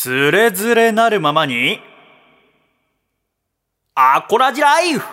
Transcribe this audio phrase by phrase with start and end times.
[0.00, 1.80] つれづれなるままに、
[3.96, 5.04] アコラジライフ。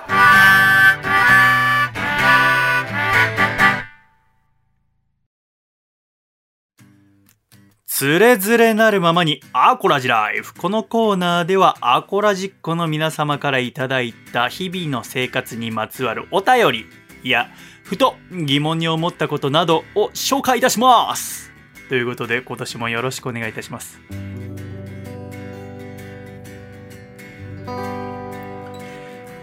[7.88, 10.54] つれづれなるままにアコラジライフ。
[10.54, 16.86] このコーナーではアコラジッコの皆様からいただいた日々の生活にまつわるお便り
[17.28, 17.50] や
[17.84, 21.52] ふと疑問に思ったことなどを紹介いたします。
[21.90, 24.00] ということで今年もよろしくお願いいたします。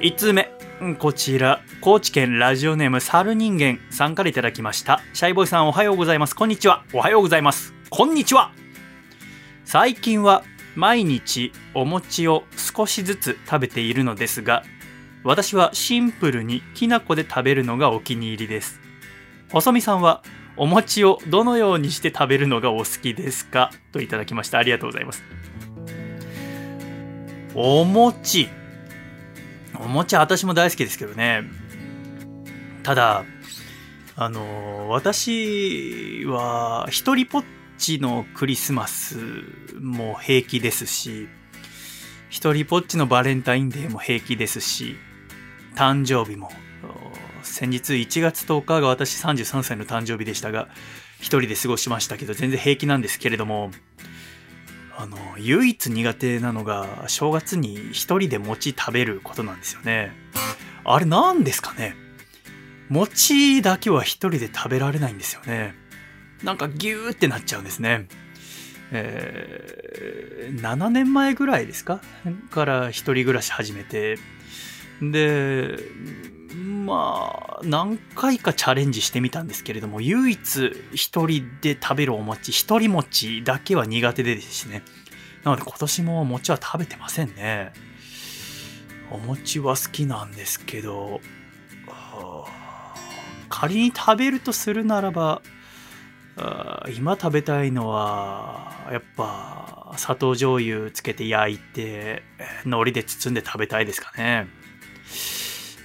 [0.03, 0.51] 1通目。
[0.99, 1.61] こちら。
[1.81, 3.79] 高知県ラジオネーム猿人間。
[3.93, 5.01] さんからいただきました。
[5.13, 6.35] シャイボーイさんおはようございます。
[6.35, 6.83] こんにちは。
[6.93, 7.73] おはようございます。
[7.89, 8.51] こんにちは。
[9.65, 10.43] 最近は
[10.75, 14.65] 毎日お餅を少しずつ食べているのですが
[15.23, 18.81] 私はシンプルにきな粉で食べるのがお気に入りです。
[19.53, 20.25] 細見さんは
[20.57, 23.71] お餅をどのようにして食べるのがお好きですか？
[23.93, 24.59] といただきました。
[24.59, 25.23] ありがとうございます。
[27.55, 28.49] お餅。
[29.85, 31.45] お餅は私も大好きですけどね。
[32.83, 33.25] ただ
[34.17, 37.45] あの私は一人ぽっ
[37.79, 39.19] ちのクリスマス
[39.81, 41.29] も平気ですし
[42.29, 44.97] 一人ぽっちのバレンタインデーも平気ですし
[45.75, 46.51] 誕生日も
[47.43, 50.69] 先日1月10日が私33歳の誕生日でしたが
[51.19, 53.71] 一人で過ごしましたけど全然平気なんですけれども
[54.97, 60.13] あの唯一苦手なのが正月に一人で餅食べることなんですよね。
[60.85, 61.95] あれ何ですかね？
[62.89, 65.75] 餅だけは一人で食べられないんですよね。
[66.43, 68.07] なんかギューってなっちゃうんですね。
[68.91, 72.01] えー、7年前ぐらいですか？
[72.51, 74.19] から一人暮らし始めて。
[75.01, 75.79] で
[76.55, 84.83] まあ何回かチャレンジしてみたんですけれども唯一一人で食べるお餅一人餅だけは苦手でですね
[85.45, 87.73] なので今年も餅は食べてませんね
[89.11, 91.21] お餅は好きなんですけど
[93.49, 95.43] 仮に食べるとするならば
[96.97, 102.23] 今食べたいのはやっぱ砂糖醤油つけて焼いて
[102.65, 104.49] 海苔で包んで食べたいですかね。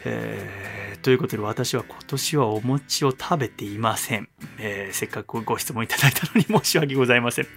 [0.09, 4.29] えー、ということで私は今年はお餅を食べていません。
[4.59, 7.47] えー、せっかくご質問いただいたのに申し訳ございません。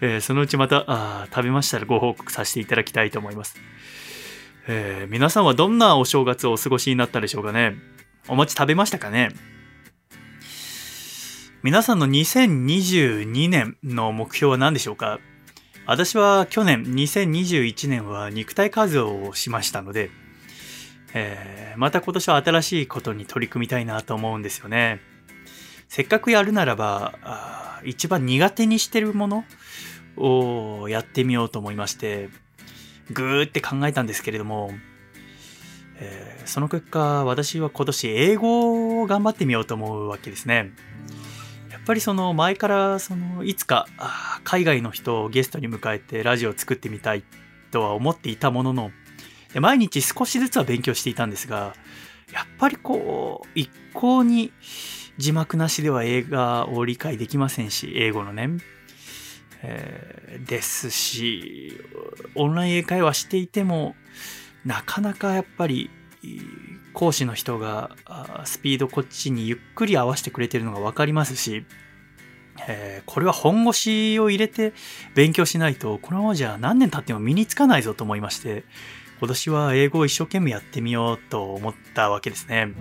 [0.00, 3.56] えー、そのうちまたあ食べましたらご報告させていただきたいと思います。
[4.68, 7.74] え皆さんはどんなお正月をお過ごしになったでしょうかね
[8.28, 9.30] お餅食べましたかね
[11.64, 15.18] 皆さんの2022年の目標は何でしょうか
[15.84, 20.10] 私は去年2021年は肉体改造をしましたので、
[21.14, 25.00] えー、また今年は新しいことに取り組みたいなと思うんですよね。
[25.88, 29.44] せっかくやるならば、一番苦手にしてるもの
[30.16, 32.30] をやってみようと思いまして、
[33.10, 34.70] ぐーって考えたんですけれども、
[35.98, 40.72] えー、その結果、私は今年英語を頑張ってみようと思うわけですね。
[41.70, 43.86] やっぱりその前からそのいつか
[44.44, 47.24] 海外の人をゲストに迎えてラジオを作ってみたい
[47.72, 48.92] とは思っていたものの
[49.60, 51.74] 毎日少しずつは勉強していたんですが
[52.32, 54.52] やっぱりこう一向に
[55.18, 58.48] 字幕なしでは映画を理解できませんし英語のね、
[59.62, 61.78] えー、ですし
[62.34, 63.94] オンライン英会話していても
[64.64, 65.90] なかなかやっぱり
[66.94, 67.90] 講師の人が
[68.44, 71.64] スピードこっちにゆっくり合わせてくれてるのが分かりますし、
[72.68, 74.72] えー、これは本腰を入れて
[75.14, 78.64] 勉強しないとこのままじゃ何年経っても身につかないぞと思いまして
[79.22, 82.74] 今年は英語を一生懸命やってみようと思ったわけですね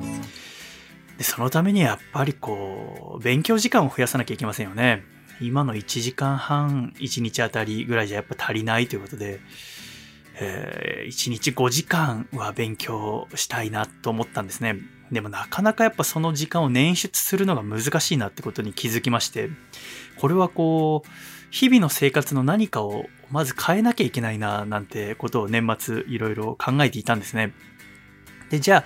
[1.19, 5.03] でそのためにやっぱりこう勉強時間を増やさなきゃいけませんよね
[5.39, 9.39] 今の1時間半1日あたりぐらいじゃやっぱ足りないということで
[10.43, 14.77] えー、1日5時間は勉強したいなと思ったんですね。
[15.11, 19.49] でもなかなかやっぱその時間を捻出するのが難しいなってことに気づきまして、
[20.17, 21.09] これはこう、
[21.51, 27.53] 日々の生活の何かをまず変えなきゃいけないななんてことを年末いろいろ考えていたんですね。
[28.49, 28.83] で、じゃあ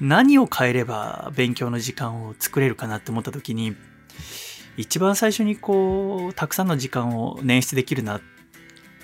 [0.00, 3.74] 何を変えれば勉強の時間を作れるかなって思った時に、
[4.76, 8.20] 一番最初にこう、たくさんの時間を捻出できるな、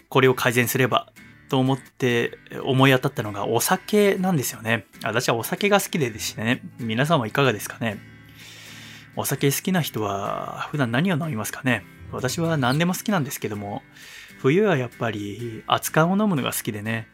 [0.09, 1.13] これを改善すれば
[1.49, 4.87] と思って思い当たったのがお酒なんですよね。
[5.03, 6.63] 私はお酒が好きでですね。
[6.79, 7.99] 皆さんはいかがですかね
[9.17, 13.83] お酒好きな人は普段何を飲みますかね私は何でも好きなんですけども、
[14.39, 17.09] 冬はやっぱり熱燗を飲むのが好きでね、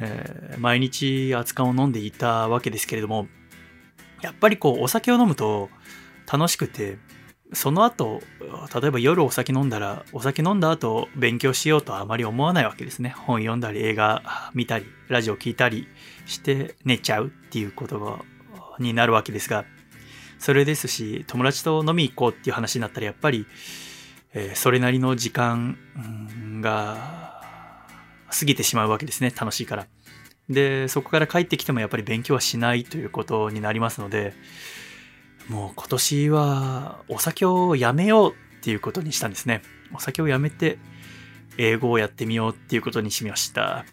[0.00, 3.28] えー、毎日熱燗を飲んでいたわけですけれども、
[4.22, 5.70] やっぱりこうお酒を飲むと
[6.30, 6.98] 楽しくて、
[7.52, 8.20] その後、
[8.80, 13.10] 例えば夜お酒飲んだら、お酒飲んだ後勉強しようとはあまり思わないわけですね。
[13.10, 15.88] 本読んだり映画見たり、ラジオ聞いたり
[16.26, 18.24] して寝ちゃうっていうこと、
[18.80, 19.64] になるわけですが、
[20.38, 23.46] それですし、友達と飲み行こうっていう話になったらやっぱり、
[24.32, 25.76] えー、それなりの時間
[26.60, 27.42] が
[28.30, 29.30] 過ぎてしまうわけですね。
[29.30, 29.86] 楽しいから。
[30.48, 34.34] で、そこから帰ってきてもやっぱり勉強はしないということになりますので、
[35.48, 39.62] もう今年はお酒をやめようっていうことにしたんですね。
[39.94, 40.78] お酒をやめて
[41.58, 43.84] 英語をやってみようっていうことにしました。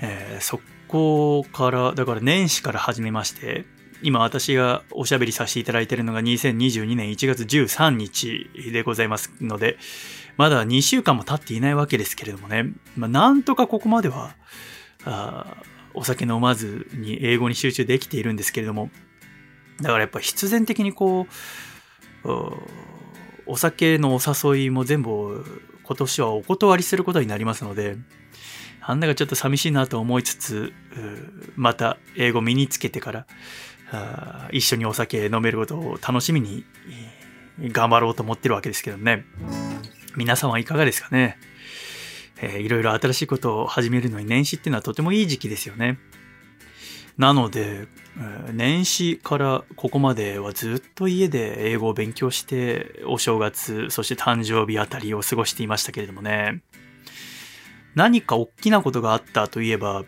[0.00, 3.64] えー、そこから、だから年始から始めまして、
[4.02, 9.76] 今私がおしゃべりさせていただいているのが2022年1月13日でございますので、
[10.36, 14.34] まだ2週間も経っていないわけですけれどもね、まあ、なんとかここまでは、
[15.94, 18.90] お酒飲まずに英語に集中できているんですけれども、
[19.80, 21.26] だからやっぱ必然的にこ
[22.24, 22.28] う、
[23.46, 24.20] お酒のお
[24.54, 27.96] 誘いも全部今年はお断りすることになりますので、
[28.86, 30.72] なんだかちょっと寂しいなと思いつつ、
[31.56, 33.26] また英語身につけてから、
[34.52, 36.64] 一緒にお酒飲めることを楽しみに
[37.60, 39.24] 頑張ろうと思ってるわけですけどね。
[40.16, 41.38] 皆さんはいかがですかね、
[42.40, 45.98] えー、いろいろ新しいことを始めるのに年始っていうのはとてもいい時期ですよね。
[47.16, 47.88] なので、
[48.52, 56.62] 年始からここまではずっと家で英語を勉強して、お正月、そして誕生日あたりを過ごしていましたけれどもね。
[57.96, 60.04] 何か大きなことがあったといえば、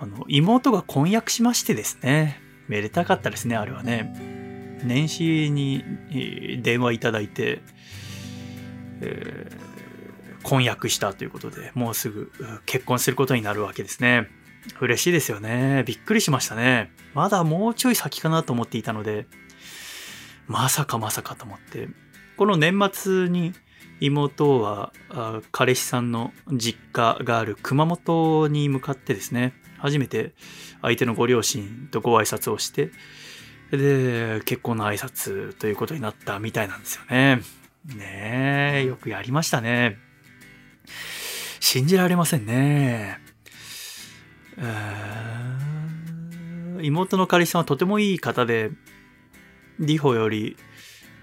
[0.00, 2.40] あの、妹が婚約しましてですね。
[2.68, 4.14] めでたかったですね、あれはね。
[4.84, 5.82] 年始に
[6.62, 7.60] 電話いただいて、
[9.00, 12.30] えー、婚約したということで、もうすぐ
[12.66, 14.28] 結婚することになるわけですね。
[14.80, 15.82] 嬉しいですよね。
[15.86, 16.92] びっくりしましたね。
[17.14, 19.26] まだもうちょい先かなと思っていたので、
[20.46, 21.88] まさかまさかと思って。
[22.36, 23.52] この年末に
[24.00, 24.92] 妹は
[25.50, 30.34] 彼氏さんの実家がある熊本に向かってですね、初めて
[30.82, 32.90] 相手のご両親とご挨拶をして、
[33.70, 37.42] で、結婚の挨拶ということになったみたいなんですよね。
[37.96, 39.98] ねえ、よくやりましたね。
[41.60, 43.18] 信じられませんね。
[44.56, 45.78] えー
[46.80, 48.70] 妹の彼氏さんはとてもいい方で、
[49.80, 50.56] リホより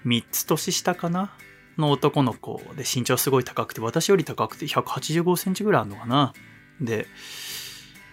[0.05, 1.33] 3つ年下かな？
[1.77, 6.33] の男の子で身長すごい高くて、私より高くて185センチぐらいあるのかな？
[6.81, 7.07] で、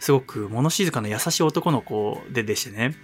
[0.03, 2.97] すごく物静かな優しい男の子ででしてね、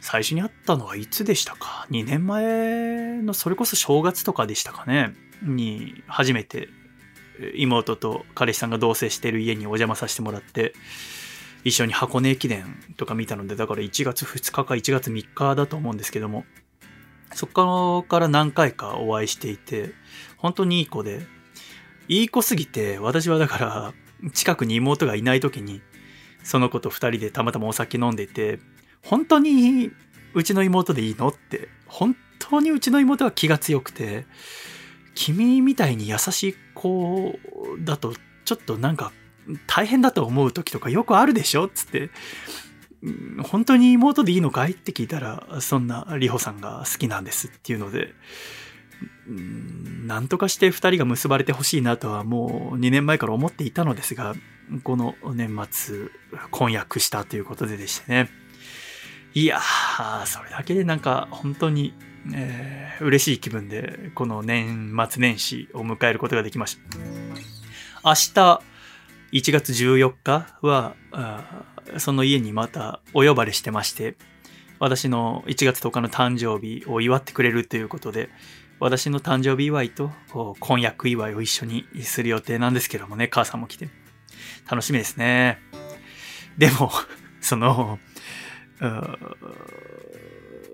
[0.00, 5.12] 最初に会ったのはいつでしたか ?2 年前のそれこそ正月とかでしたかね？
[5.42, 6.68] に初めて
[7.56, 10.72] 妹と彼氏さんが同棲してる家にお邪魔させてもらって、
[11.64, 12.64] 一緒に箱根駅伝
[12.96, 16.44] とか見たので、だから1月2日か1月3日だと思うんですけども、
[17.32, 19.90] そこから何回かお会いしていて、
[20.36, 21.26] 本当にいい子で、
[22.06, 23.94] いい子すぎて、私はだから、
[24.32, 25.82] 近くに妹がいない時に、
[26.44, 28.60] その子と二人でたまたまお酒飲んでいて、
[29.02, 29.90] 本当に
[30.34, 34.26] うちの妹でいいのって、本当にうちの妹は気が強くて、
[35.14, 37.38] 君みたいに優しい子
[37.80, 38.14] だと、
[38.44, 39.12] ちょっとなんか
[39.66, 42.10] 大変だと思う時とかよくあるでしょっつって、
[43.42, 48.14] 本当に妹でいいのかいって聞いたら、そんな里穂さんが好きなんですっていうので、
[50.06, 54.34] なんとかして二人が結ばれてほしいなとはもう2年前から思っていたのですが、
[54.82, 56.08] この年末
[56.50, 58.30] 婚約したということででしてね。
[59.34, 61.92] いやー、それだけでなんか本当に、
[62.32, 66.98] えー、嬉しい気分でこの年末年始を迎えることができました。
[68.04, 68.62] 明日、
[69.32, 70.94] 1月14日は、
[71.98, 74.16] その家にまたお呼ばれしてまして、
[74.78, 78.28] 私の1月10日の誕生日を祝ってくれるということで、
[78.78, 80.12] 私の誕生日祝いと
[80.60, 83.88] 婚約祝いを一緒にする予定なんですけどもね、母さんも来て。
[84.70, 85.58] 楽しみですね。
[86.58, 86.90] でも、
[87.40, 87.98] その、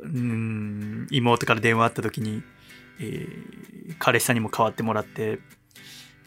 [0.03, 2.43] うん、妹から電話あった時に、
[2.99, 5.39] えー、彼氏さんにも代わってもらって、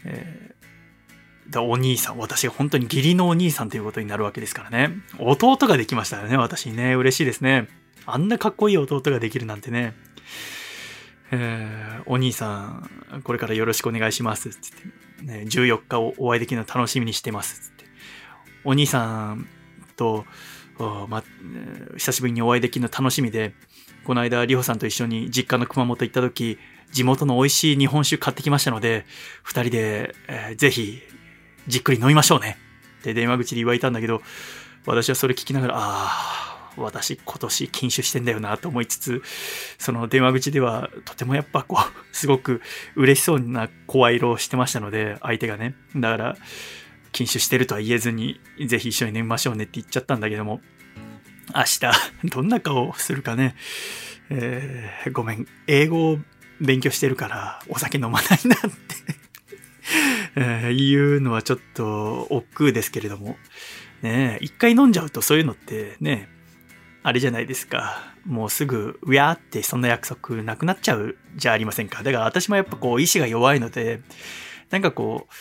[0.05, 0.53] え
[1.49, 4.91] だお兄さん、私が本当に義理のお兄さんということになるわけですからね。
[5.19, 6.95] 弟ができましたよね、私にね。
[6.95, 7.67] 嬉しいですね。
[8.05, 9.93] あんなかっこいい弟ができるなんてね。
[11.35, 12.83] えー、お兄さ
[13.17, 14.49] ん、これからよろしくお願いします。
[14.49, 14.71] っつっ
[15.21, 17.71] て、ね、14日をお会いできるの楽しみにしてます。
[17.71, 17.85] つって。
[18.63, 19.47] お兄さん
[19.95, 20.25] と、
[20.77, 21.23] ま、
[21.97, 23.55] 久しぶりにお会いできるの楽しみで、
[24.05, 26.59] この間、里穂さんと一緒に実家の熊本行った時、
[26.91, 29.05] 地元の美味しい日本酒買ってきましたので、
[29.41, 31.01] 二人で、えー、ぜひ
[31.67, 32.57] じっくり飲みましょうね。
[32.99, 34.21] って電話口で言われたんだけど、
[34.85, 39.21] 私はそれ聞きながら、ああ、私今年禁酒してんだよなと思いつつ、
[39.77, 42.61] その電話口ではとてもやっぱこう、すごく
[42.95, 45.75] 嬉しそうな声色をしてましたので、相手がね。
[45.95, 46.37] だから、
[47.11, 50.61] 禁酒してるとは言えずに、ぜひ一緒に飲みましょうねって言っちゃったんだけども、
[51.55, 53.55] 明日、どんな顔をするかね。
[54.29, 56.17] えー、ごめん、英語を
[56.59, 58.95] 勉強してるからお酒飲まないなって
[60.35, 63.37] えー、言うのはちょっと億劫ですけれども、
[64.01, 66.29] ね一回飲んじゃうとそういうのってね、
[67.03, 68.01] あれじゃないですか。
[68.25, 72.01] もうすぐ、うやーってそんな約束なくなっちゃうじゃありませんか。
[72.01, 74.01] だから私もやっぱこう意志が弱いので、
[74.69, 75.33] なんかこう、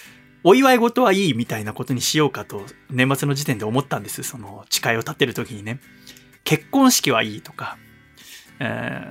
[0.44, 4.24] お祝い事はいいみたいなことにしようかと年末の時点で思ったんです。
[4.24, 5.78] その誓いを立てる時にね。
[6.42, 7.78] 結婚式はいいとか、
[8.58, 9.06] え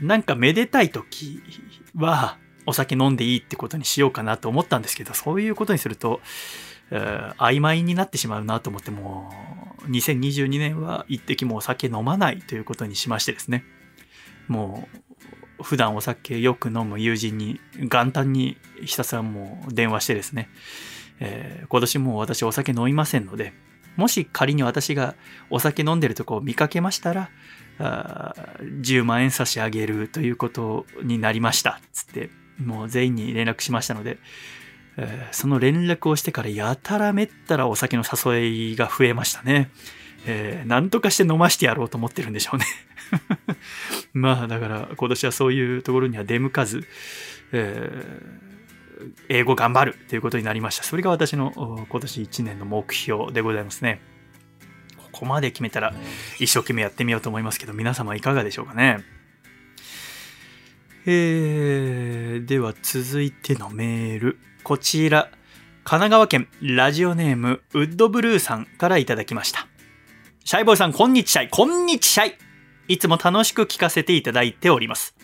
[0.00, 1.42] ー、なんかめでたい時
[1.96, 6.20] はお酒飲んでいいってことにしようかなと思ったんですけど、そういうことにすると、
[6.92, 13.64] えー、曖昧になってしまうなと思ってもう2022年は一滴もお酒飲まないということにしましてですね。
[14.48, 14.88] も
[15.58, 20.48] う普段お酒よく飲む友人に元旦にひたすらもう電話してですね、
[21.20, 23.52] えー、今年もう私お酒飲みませんので
[23.96, 25.14] もし仮に私が
[25.50, 27.30] お酒飲んでるとこを見かけましたら
[27.78, 31.80] あ10万円差し上げるということになりました。
[31.92, 34.18] つってもう全員に連絡しましたので、
[35.02, 39.70] えー、その連絡をしてからやたらめったらお酒の誘いが増えましたね。
[40.26, 42.66] えー、なんとかして飲ましてやろうと思ってるんでしょうね。
[44.12, 46.86] まあだから今年はそういうところには出向かず、
[47.52, 50.82] えー、英語頑張るということになりました。
[50.82, 54.02] それが私の今年1年の目標でございますね。
[54.98, 55.94] ここまで決めたら
[56.38, 59.02] 一生懸命やってみようと思いますけど、皆様いかがでしょうかね。
[61.06, 64.38] えー、では続いてのメール。
[64.62, 65.30] こちら、
[65.84, 69.66] 神奈川県ラジオネームウッドブルーさんからいただきました。
[70.44, 72.26] シャイボーイさん、こんにちはこんにちは
[72.88, 75.14] いつも楽しく聞かせていただいております。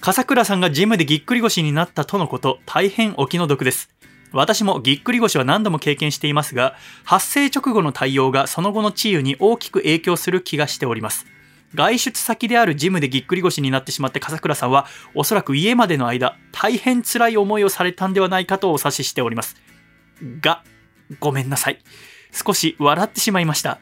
[0.00, 3.90] 笠倉さんがジムでぎっくり腰になったとのこと、大変お気の毒です。
[4.32, 11.26] 私もぎっくり腰は何度も経験していますが、発生直後の対応がその後の治癒に大きく影響する気がしております。
[11.74, 19.56] 外出先であるジムでぎっくり腰になってしまって笠倉さんは、おそらく家までの間、大変辛い思いをされたんではないかとお察ししております。
[20.40, 20.62] が、
[21.20, 21.78] ごめんなさい。
[22.32, 23.80] 少し笑ってしまいました。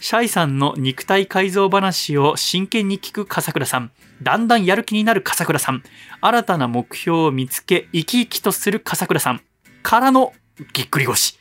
[0.00, 3.92] シャイさんの肉体改造話を真剣に聞く笠倉さん。
[4.22, 5.82] だんだんやる気になる笠倉さん。
[6.20, 9.40] 新たな目標を見つけ、生き生きとする笠倉さん。
[9.82, 10.32] からの
[10.72, 11.38] ぎっくり腰。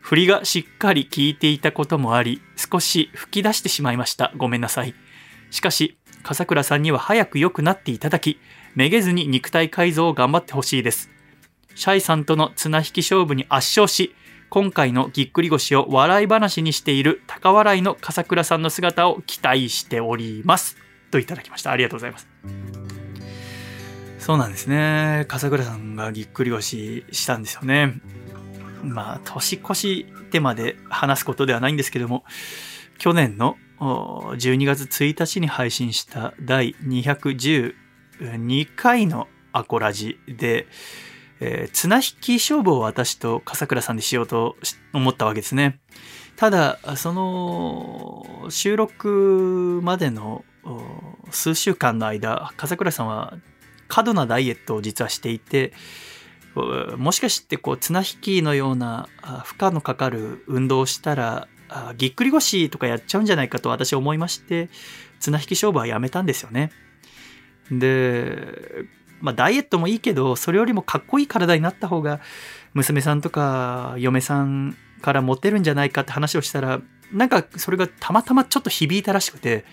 [0.00, 4.32] 振りがしっかり効いていたこともあり、少し吹き出してしまいました。
[4.36, 4.94] ごめんなさい。
[5.54, 8.40] しかし、笠倉さんには早く良くなっていただき、
[8.74, 11.10] めげずに肉体改造を頑張ってほしいです。
[11.76, 14.16] シャイさんとの綱引き勝負に圧勝し、
[14.50, 20.76] 今回のぎっくり腰を笑い話にしている高笑いの笠倉さんの姿を期待しております。
[21.12, 21.70] といただきました。
[21.70, 22.26] ありがとうございます。
[24.18, 25.24] そうなんですね。
[25.28, 27.94] 笠倉さんがぎっくり腰したんですよね。
[28.82, 32.24] まあ、年越してまで話すことではないんですけども、
[32.98, 37.74] 去年の12月1日に配信した第212
[38.74, 40.66] 回のアコラジで、
[41.40, 44.56] えー、綱引き勝負を私と笠倉さんでしようと
[44.92, 45.80] 思ったわけですね。
[46.36, 50.44] ただ、その収録までの
[51.30, 53.38] 数週間の間、笠倉さんは
[53.86, 55.72] 過度なダイエットを実はしていて、
[56.96, 59.08] もしかしてこう綱引きのような
[59.44, 64.68] 負荷のかかる運動をしたらあぎっくり腰とかやっちゃうんじゃないかと私思いまして
[65.20, 66.70] 綱引き勝負はやめたんですよね
[67.70, 68.84] で
[69.20, 72.20] まあダイエットもいいけどそれよりもかっこいい体になった方が
[72.74, 76.80] 娘さんとか嫁さんからモテるんじゃないかって話をしたら
[77.12, 79.64] なんかそれがたまたまちょっと響いたらしくて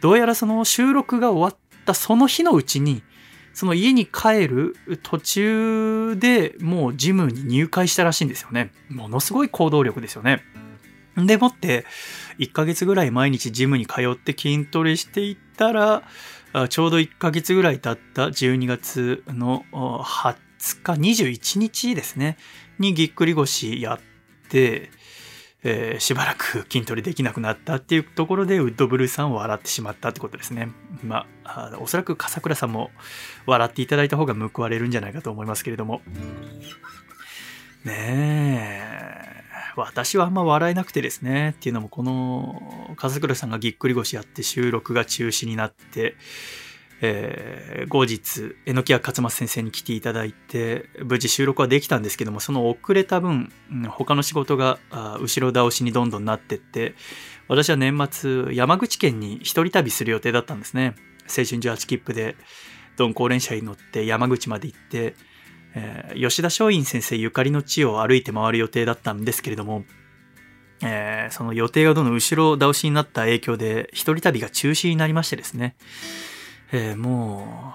[0.00, 3.02] どうやらその収録が終わったその日のうちに
[3.52, 8.70] その家に帰る途中でもうジムに入会したらしいんですよね。
[8.88, 10.44] ものすごい行動力ですよね。
[11.26, 11.84] でもって、
[12.38, 16.02] 1ヶ月ぐらい毎日ジムに通って筋トレしていったら、
[16.68, 20.36] ちょうど1ヶ月ぐらい経った12月の20
[20.82, 22.36] 日、21日ですね、
[22.78, 24.00] にぎっくり腰やっ
[24.48, 24.90] て、
[25.64, 30.68] えー、しばらく筋トレできなくなったっていうところでウッドブルーさんを笑ってしまったってことですね。
[31.02, 32.90] まあ、おそらく笠倉さんも
[33.44, 36.00] 笑っていただいた方が報われるんじゃないかと思いますけれども。
[37.84, 38.82] ね
[39.44, 39.47] え。
[39.84, 46.16] 私はあんま笑えなくてですね、っていうのもこの、笠倉さんがぎっくり腰やって収録が中止になって、
[47.00, 53.52] えー、後日、榎谷勝松先生に来ていただいて、無事収録はできたんですけども、その遅れた分、
[53.88, 54.78] 他の仕事が
[55.20, 56.94] 後ろ倒しにどんどんなってって、
[57.46, 60.96] 私は年末、山口県に一人旅する予定だったんですね。
[61.28, 62.36] 青春18切符で、
[62.98, 65.14] 鈍行連車に乗って山口まで行って、
[65.78, 69.84] えー、吉田松陰先生ゆかりの地を歩いて回る予定だったんですけれども、
[70.82, 75.76] えー、その予定がどんどん後ろ倒しになった影響で、一人旅が中止になりましてですね、
[76.72, 77.74] えー、も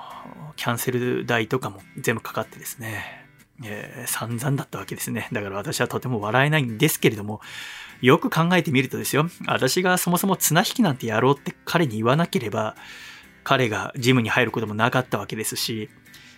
[0.51, 3.25] う、キャンセル代とかも全部かかってですね、
[3.63, 5.29] えー、散々だったわけですね。
[5.31, 7.41] だから私はとても笑えないんですけれども、
[8.01, 12.75] よく考えてみるとですよ、私がそもそも綱引きなんてやろうって彼に言わなければ、
[13.43, 15.89] 彼がジムに入ることもなかったわけですし、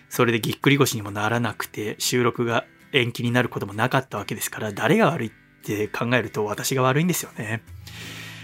[0.08, 5.30] それでぎっくり腰にもならなくて、収録が延期になることもなかったわけですから、誰が悪いっ
[5.62, 7.62] て考えると私が悪いんですよね。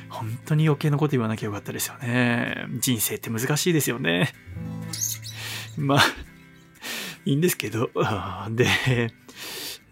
[0.09, 2.67] 本当に余計なこと言わなきゃよかったですよね。
[2.81, 4.33] 人生って難しいですよね。
[5.79, 6.03] まあ、
[7.25, 7.91] いいんですけど、
[8.51, 8.67] で、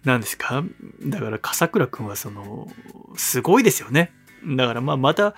[0.04, 0.62] 何ですか？
[1.06, 2.70] だから、笠倉くんはその、
[3.16, 4.12] すごいですよね。
[4.44, 5.34] だからまあまた、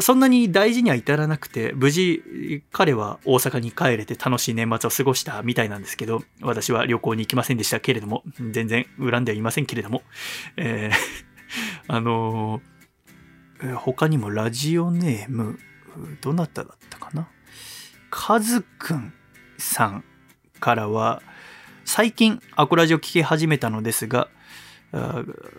[0.00, 10.02] そんなに大事には至らなくて、無事彼は大阪に帰れて楽しい年末を過ごしたみたいなんですけど、私は旅行に行きませんでしたけれども、全然恨んではいませんけれども、
[10.56, 10.94] えー、
[11.88, 15.58] あのー、他にもラジオネーム、
[16.20, 17.28] どなただったかな？
[18.10, 19.12] カズくん
[19.58, 20.04] さん
[20.60, 21.22] からは、
[21.84, 24.28] 最近アコラジオ聞き始めたのですが、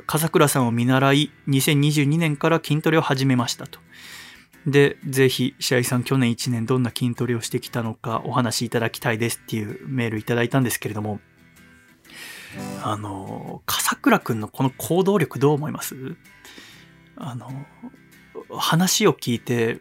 [0.05, 3.79] 笠倉さんを見習い、2022年から筋トレを始めましたと。
[4.67, 11.19] で、ぜひ、白井さん、去年1年どんな筋トレをしてきたのかお話しいただきたいですっていうメールいただいたんですけれども、
[12.83, 15.95] あの、笠倉くんのこの行動力どう思います？
[17.15, 17.49] あの、
[18.49, 19.79] 話を聞いて、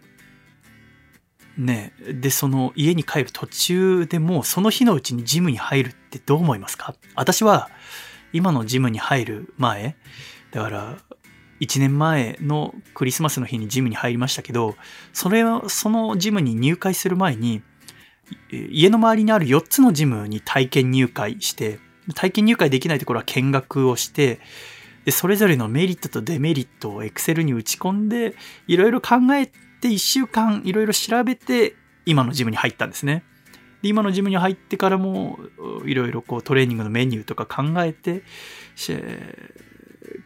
[1.59, 6.95] ねで、その家に帰る途中でもうその日のうちにジムに入るってどう思いますか？
[7.17, 7.69] 私は、
[8.33, 9.97] 今のジムに入る前、
[10.51, 10.99] だから、
[11.61, 14.77] 1年前のクリスマスの日にジムに入りましたけど、
[15.13, 17.63] それは、そのジムに入会する前に、
[18.51, 21.79] 家の周りにある4つのジムに体験入会して、
[22.15, 24.41] 体験入会できないところは見学をして、
[25.05, 28.35] で、それぞれのメリットとデメリットを Excel に打ち込んで、
[28.67, 31.75] いろいろ考えて1週間いろいろ調べて、
[32.07, 33.25] 今のジムに入ったんですね。
[33.83, 35.39] で、今のジムに入ってからも、
[35.85, 38.23] いろいろこうトレーニングのメニューとか考えて、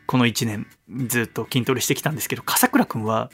[0.06, 0.66] この1年
[1.06, 3.30] ずっと筋トレしてきたんですけど、笠倉くんは、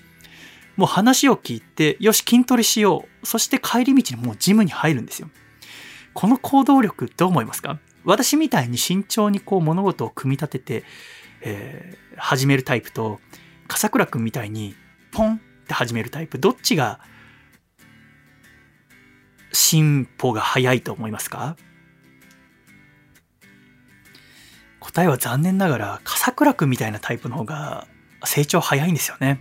[0.76, 3.26] もう話を聞いて、よし、筋トレしよう。
[3.26, 5.28] そして帰り道にもうジムに入るんですよ。
[6.14, 7.78] この行動力どう思いますか？
[8.04, 10.85] 私みたいに慎重にこう物事を組み立てて、
[11.42, 13.20] えー、始めるタイプと、
[13.68, 14.74] 笠倉くんみたいに
[15.12, 17.00] ポンって始めるタイプ、どっちが
[19.52, 21.56] 進歩が早いと思いますか？
[24.80, 27.86] 答えは残念ながら、笠倉くんみたいなタイプの方が
[28.24, 29.40] 成長早いんですよね。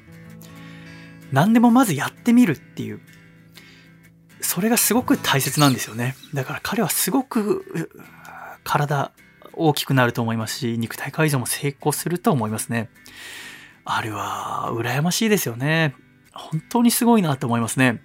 [1.32, 3.00] 何でもまずやってみるっていう。
[4.42, 6.16] それがすごく大切なんですよね。
[6.34, 7.92] だから彼はすごく
[8.64, 9.12] 体
[9.54, 12.90] 大きくなると思いますし、肉体改造も成功すると思いますね。
[13.86, 15.96] あれは羨ましいですよね。
[16.34, 18.02] 本当にすごいなと思いますね。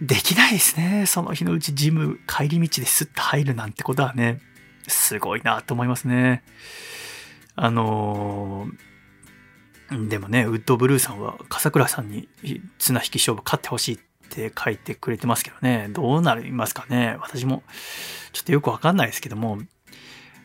[0.00, 1.04] できないですね。
[1.06, 4.40] その日のうちジム帰り道でスッと入るなんてことはね、
[4.88, 6.42] すごいなと思いますね。
[7.54, 12.28] あのー、でもね、ウッドブルーさんは笠倉さんに
[12.78, 13.98] 綱引き勝負勝ってほしいっ
[14.30, 17.16] て書いてくれてますけどね、どうなりますかね。
[17.20, 17.62] 私も
[18.32, 19.58] ちょっとよくわかんないですけども、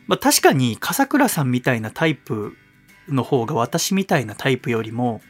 [0.06, 2.54] まあ確かに笠倉さんみたいなタイプ
[3.08, 5.22] の方が私みたいなタイプよりも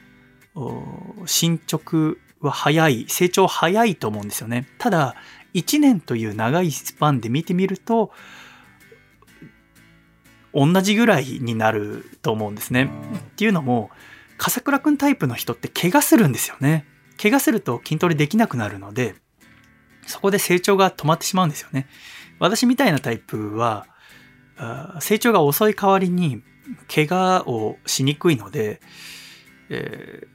[1.27, 4.67] 進捗は早い、成長早いと思うんですよね。
[4.79, 5.15] ただ、
[5.55, 8.13] 1年という長いスパンで見てみると、
[10.55, 12.85] 同じぐらいになると思うんですね。
[12.85, 13.91] っていうのも、
[14.39, 16.87] 笠倉くんタイプの人って怪我するんですよね。
[17.21, 19.15] 怪我すると筋トレできなくなるので、
[20.07, 21.89] そこで成長が止まってしまうんですよね。
[22.39, 23.87] 私みたいなタイプは、
[25.01, 26.43] 成長が遅い代わりに
[26.93, 28.81] 怪我をしにくいので、
[29.69, 30.27] え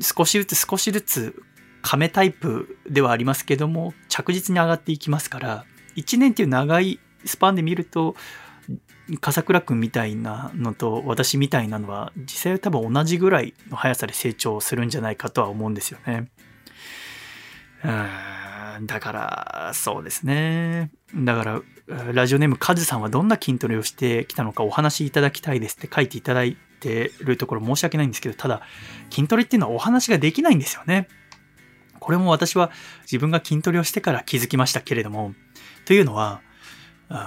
[0.00, 1.42] 少しずつ少しずつ
[1.82, 5.64] 亀タイプではありますけども、着実に上がっていきますから、
[5.96, 8.14] 1年っていう長いスパンで見ると、
[9.20, 16.30] 笠倉くんみたいなのと私みたいなのは実際は多分同じぐらいの速さで成長するんじゃないかとは思うんですよね。
[17.84, 20.90] うんだからそうですね。
[21.14, 21.62] だから
[22.12, 28.62] ラジオネームカズさんはどんな筋トレをしてきたのかお話しいただきたいですって書いていただいてるところ申し訳ないんですけど、ただ、
[29.10, 31.08] 筋トレっていうのはお話ができないんですよね。
[32.00, 35.34] これも私は自分が筋トレをしてから気づきましたけれども、
[35.84, 36.42] というのは、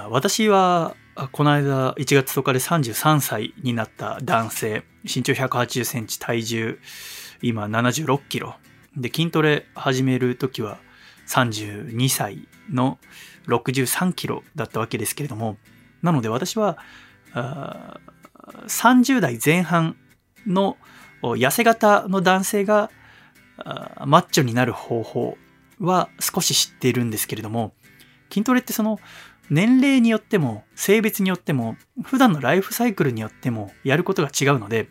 [0.09, 0.95] 私は
[1.31, 6.79] この間1月10日で33歳になった男性、身長180センチ、体重
[7.41, 8.55] 今76キロ。
[8.97, 10.79] で、筋トレ始めるときは
[11.27, 12.99] 32歳の
[13.47, 15.57] 63キロだったわけですけれども、
[16.01, 16.77] なので私は
[18.67, 19.95] 30代前半
[20.45, 20.77] の
[21.21, 22.91] 痩せ型の男性が
[24.05, 25.37] マッチョになる方法
[25.79, 27.73] は少し知っているんですけれども、
[28.29, 28.99] 筋トレってその
[29.49, 34.89] 年齢によっても性別によっても普段のライフサイクルによってもやることが違うので、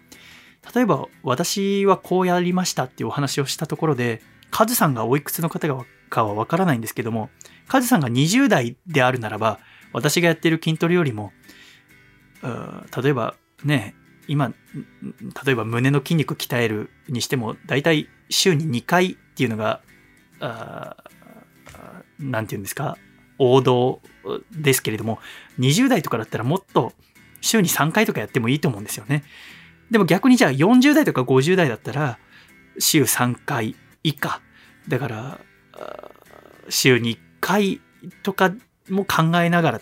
[0.74, 5.68] 例えば私はこうやりましたっていうお話をしたところで、カズさんがおいくつの方
[6.08, 7.30] かはわからないんですけども、
[7.68, 9.58] カズさんが20代であるならば、
[9.92, 11.32] 私がやっている筋トレよりも、
[12.42, 13.34] 例えば
[13.64, 13.94] ね、
[14.28, 14.52] 今、
[15.44, 19.82] 例えば胸の筋肉鍛えるにしても、だいたい週に2回っていうのが、
[22.18, 22.96] 何て言うんですか、
[23.38, 24.00] 王道
[24.52, 25.18] ですけれども、
[25.58, 26.92] 20代とかだったらもっと
[27.40, 29.24] 週に3回とかやってもいいと思うんですよね。
[29.90, 32.18] でも逆にじゃあ40代とか50代だったら、
[32.78, 34.40] 週3回以下。
[34.88, 35.40] だから、
[36.68, 37.80] 週に1回
[38.22, 38.52] とか
[38.88, 39.80] も考えながら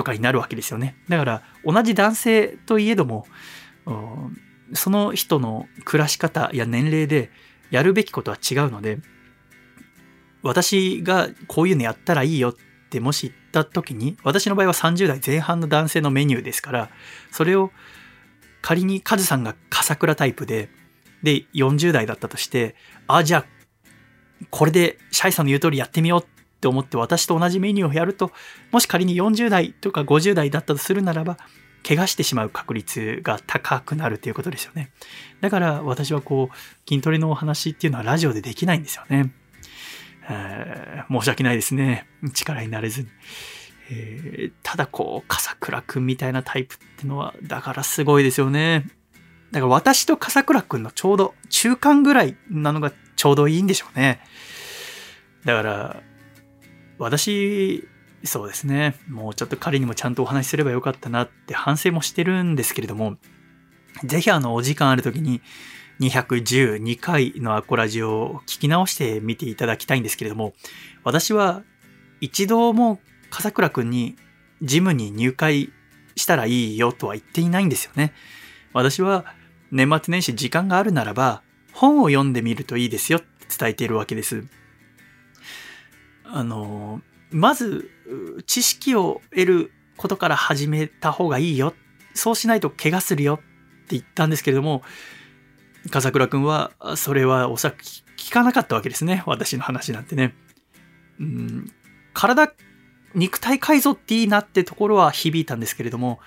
[0.00, 0.96] とかになるわけですよね。
[1.10, 3.26] だから同じ男性といえども、
[4.72, 7.30] その人の暮らし方や年齢で
[7.70, 8.98] やるべきことは違うので、
[10.42, 12.54] 私がこういうのやったらいいよっ
[12.88, 16.88] てもし言った時に、私の場合は30代前半の男性のメニューですから、
[17.30, 17.70] それを
[18.62, 20.70] 仮にカズさんが笠倉タイプで、
[21.22, 22.74] で、40代だったとして、
[23.06, 23.44] あ、じゃあ、
[24.48, 28.32] これでシャイさんの言う通りやってみようっって思って私と同じメニューをやると、
[28.70, 31.38] もし仮に40代とか50代だったとするならば、
[31.82, 34.92] 怪我してしまう確率が高くなるということですよね。
[35.40, 39.32] だから私はこう、筋トレのお話っていうのはラジオでできないんですよね。
[40.28, 42.06] えー、申し訳ないですね。
[42.34, 43.08] 力になれずに。
[43.90, 48.84] えー、ただこう、笠倉くんみたいなタイプってのは、だからすごいですよね。
[49.50, 54.20] だから私と笠倉くんのちょうど中間ぐらいなのがちょうどいいんでしょうね。
[55.46, 56.02] だから、
[57.00, 57.88] 私、
[58.24, 58.94] そうですね。
[59.08, 63.16] もうちょっと彼にもちゃんとお話しすればよかったなって反省もしてるんですけれども、
[64.04, 65.40] ぜひあの、お時間ある時に
[66.00, 70.52] 212回のアコラジオを聞き直してみていただきたいんですけれども、
[71.02, 71.62] 私は
[72.20, 74.16] 一度も笠倉くんに
[74.60, 75.72] ジムに入会
[76.16, 78.12] したらいいよとは言っていないんですよね。
[78.74, 79.24] 私は
[79.72, 84.44] 年末年始時間があるならば本を読んでみるといいですよって伝えているわけです。
[86.32, 87.90] あの、まず
[88.46, 91.74] 知識を得ることから始めた方がいいよ。
[92.14, 93.44] そうしないと怪我するよって
[93.90, 94.82] 言ったんですけれども、
[95.90, 97.82] 笠倉くんはそれはおそらく
[98.16, 99.22] 聞かなかったわけですね。
[99.26, 100.34] 私の話なんてね。
[101.18, 101.72] うん、
[102.14, 102.52] 体
[103.14, 106.20] 肉体改造っていいなってところは響いたんですけれども、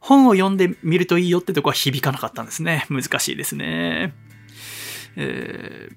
[0.00, 2.86] 本を読んでみるといいよってところは響かなかったんですね。
[2.90, 4.14] 難しいですね。
[5.16, 5.96] えー、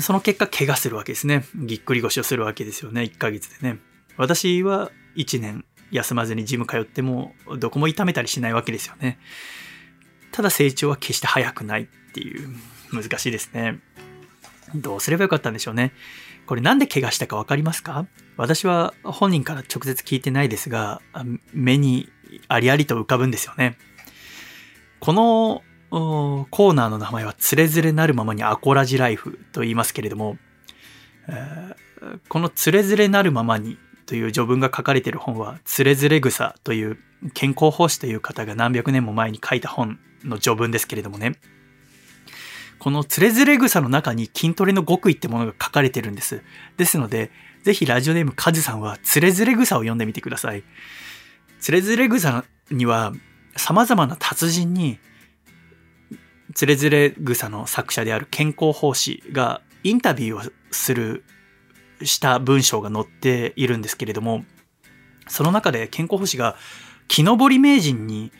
[0.00, 1.44] その結果、怪我するわけですね。
[1.54, 3.02] ぎっくり腰をするわけですよね。
[3.02, 3.78] 1ヶ月でね。
[4.16, 9.18] 私は1年休まずにジム通っても、どこも痛めたりしないわけですよね。
[10.32, 12.48] ただ成長は決して早くないっていう、
[12.92, 13.80] 難しいですね。
[14.74, 15.92] どうすればよかったんでしょうね。
[16.46, 18.06] これなんで怪我したかわかりますか？
[18.36, 21.00] 私は本人から直接聞いてないですが、
[21.52, 22.10] 目に
[22.48, 23.78] ありありと浮かぶんですよね。
[25.00, 30.38] このコーナーの名前はつれづれなるままにアコラジライフと言いますけれども、
[32.28, 36.98] このつれづれなるままにという序文が書かれている本は、つれづれ草という
[37.32, 41.36] 健康奉仕という方が何百年も前に書いた本の序文ですけれどもね。
[42.78, 46.42] このつれづれ草の中に筋トレの極意ってものが書かれてるんです。
[46.76, 47.30] ですので、
[47.62, 50.64] ぜひラジオネームカズさんはつれづれ草を読んでみてください。
[51.60, 53.12] つれづれ草には
[53.56, 54.98] 様々な達人に
[56.54, 61.24] つれづれ草の作者である健康奉仕がインタビューをする、
[62.02, 64.44] した文章が載っているんですけれども、
[65.28, 66.56] その中で健康奉仕が
[67.08, 68.32] 木登り名人に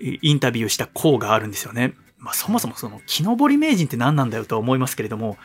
[0.00, 1.94] インタビューした項があるんですよね。
[2.18, 5.36] まあ、そもそもその木登り名人って何なんだよとは思いますけれども、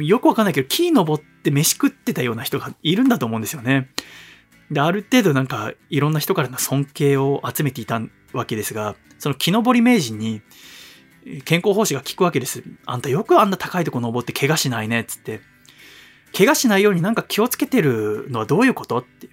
[0.00, 3.90] よくわかんないけど、木登って飯食ってたような人がいるんだと思うんですよね。
[4.70, 8.00] で、ある程度なんかいろんな人からの尊敬を集めていた
[8.32, 10.42] わけですが、その木登り名人に
[11.44, 12.62] 健康奉仕が聞くわけです。
[12.84, 15.40] あんたよくあんな高いとこ登って怪我しないね、つって。
[16.36, 19.28] 怪我しないようになんか気をつけてるのはどういうことって。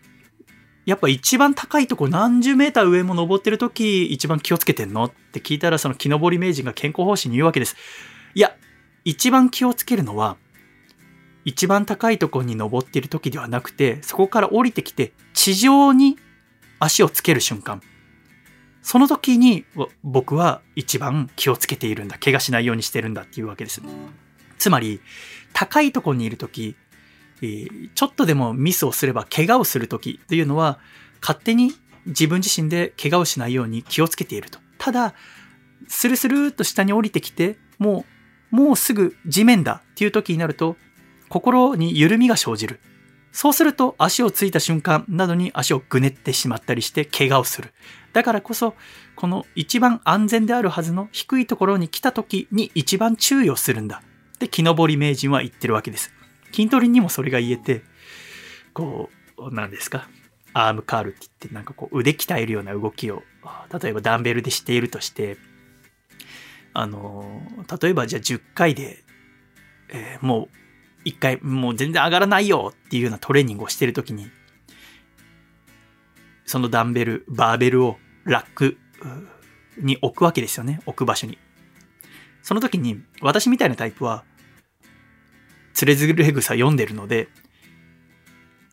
[0.86, 5.06] やっぱ一番高いとこ何十メーター上も登ってる時一番気をつけてんの？
[5.06, 7.76] って聞いたらその木登り名人が健康方針に言うわけです。
[8.36, 8.56] いや、
[9.06, 10.38] 一番気をつけるのは
[11.46, 16.18] 一番高いとこに登っている時ではなくて、そこから降りてきて地上に
[16.80, 17.82] 足をつける瞬間。
[18.84, 19.66] その時に
[20.04, 22.18] 僕は一番気をつけているんだ。
[22.20, 23.82] 怪我しないようにしてるんだっていうわけです。
[24.60, 25.02] つまり、
[25.54, 26.76] 高いところにいる時、
[27.96, 30.80] ちょっとでもミスをすれば怪我をする時というのは、
[31.22, 31.72] 勝手に
[32.06, 34.60] 自分自身で怪我をしないように気をつけていると。
[34.78, 35.14] ただ、
[35.88, 38.06] スルスルっと下に降りてきて、も
[38.52, 40.76] う、もうすぐ地面だっていう時になると、
[41.30, 42.80] 心に緩みが生じる。
[43.34, 47.74] そうすると足をついた瞬間などに足をぐねってしまったりして怪我をする。
[48.14, 48.76] だからこそ、
[49.16, 54.04] この一番安全であるはずの低いところに来た時に一番注意をするんだ。
[54.36, 56.14] って木登り名人は言ってるわけです。
[56.54, 57.82] 筋トレにもそれが言えて、
[58.72, 60.08] こう、何ですか？
[60.54, 63.24] アームカールって言ってなんかこう腕鍛えるような動きを、
[63.82, 65.38] 例えばダンベルでしているとして、
[66.74, 67.42] あの、
[67.82, 69.04] 例えばじゃあ10回で、
[69.90, 70.63] えー、もう
[71.06, 74.30] 一回もう全然上がらないよっていうようなトレーニングをしてるときに、
[76.46, 78.78] そのダンベル、バーベルをラック
[79.78, 80.82] に置くわけですよね。
[80.86, 81.38] 置く場所に。
[82.42, 84.24] その時に、私みたいなタイプは、
[85.74, 87.30] つれずれ草読んでるので、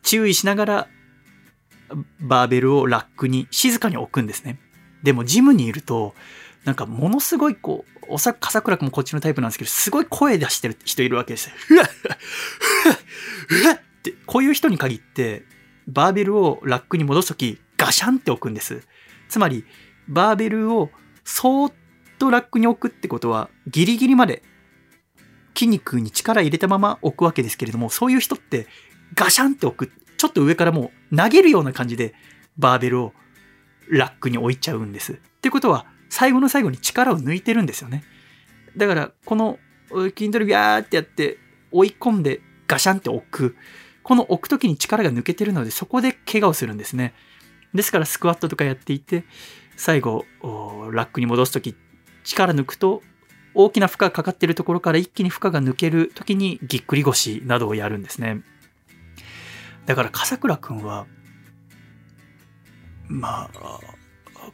[0.03, 0.89] 注意しながら、
[2.21, 4.61] バーベルをラックに静かに置くんですね。
[5.03, 6.15] でも、ジムにいると、
[6.65, 11.55] なんかものすごいこう、おさ、笠倉くんもこっちのタイプなんですけど、すごい声出してる人いるわけですよ。
[11.67, 12.17] ふわふわ
[13.47, 15.45] ふわって、こういう人に限って、
[15.87, 18.83] バーベルをラックに戻すとき、ガシャンって置くんです。
[19.29, 19.65] つまり、
[20.09, 20.91] バーベルを
[21.25, 21.75] そーっ
[22.19, 24.43] とラックに置くってことは、ギリギリまで
[25.55, 28.67] 筋肉に力入れたまま置くわけですけれども、そういう人って
[29.15, 29.93] ガシャンって置く。
[30.17, 32.15] ちょっと上からもう投げるような感じで
[32.59, 33.15] バーベルを
[33.89, 35.15] ラックに置いちゃうんです。
[35.15, 38.05] ってことは、最後の最後に力を抜いてるんですよね。
[38.77, 39.59] だから、この
[40.17, 41.39] 筋トレギャーってやって
[41.73, 43.57] 追い込んでガシャンって置く。
[44.03, 47.15] この置く時に力が抜けてるので、そこで怪我をするんですね。
[47.75, 49.25] ですから、スクワットとかやっていて、
[49.77, 50.25] 最後、
[50.93, 51.77] ラックに戻す時、
[52.25, 53.03] 力抜くと、
[53.55, 58.43] 大きな負荷がかかってるところから一気に負荷が抜ける時にぎっくり腰などをやるんですね。
[59.87, 61.07] だから、笠倉くんは、
[63.09, 63.81] まあ、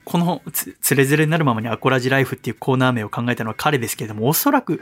[0.04, 4.80] このつれづれになるままにアコラジライフっていうコーナー名を考えたのは彼ですけれども、おそらく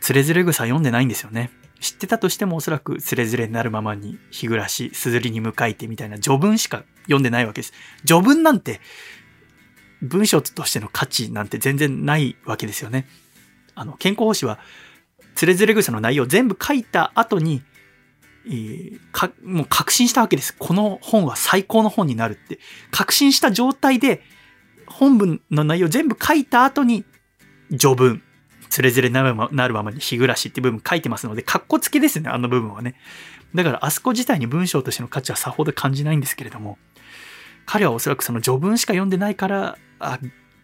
[0.00, 1.50] つれづれ草読んでないんですよね。
[1.80, 7.72] 知ってたとしてもおそらくつれづれになるままに日暮らし、すずりに向かいてみたいな序文しか読んでないわけです。
[8.06, 8.80] 序文なんて
[10.04, 13.06] 文章としての価値なんて全然ないわけですよね。
[13.74, 14.58] あの、健康保士は、
[15.34, 17.62] つれづれ草の内容を全部書いた後に、
[18.46, 20.54] えー、か、もう確信したわけです。
[20.58, 22.58] この本は最高の本になるって。
[22.90, 24.22] 確信した状態で、
[24.86, 27.04] 本文の内容全部書いた後に、
[27.78, 28.22] 序文、
[28.68, 32.96] つれづれなるままに日暮らしって部分書いてますので、カッコ付けですね、あの部分はね。
[33.54, 36.76] だからあそこ自体に文章としての価値はさほど感じないんですけれども、
[37.66, 40.18] 彼はおそらくその序文しか読んでないから、あ、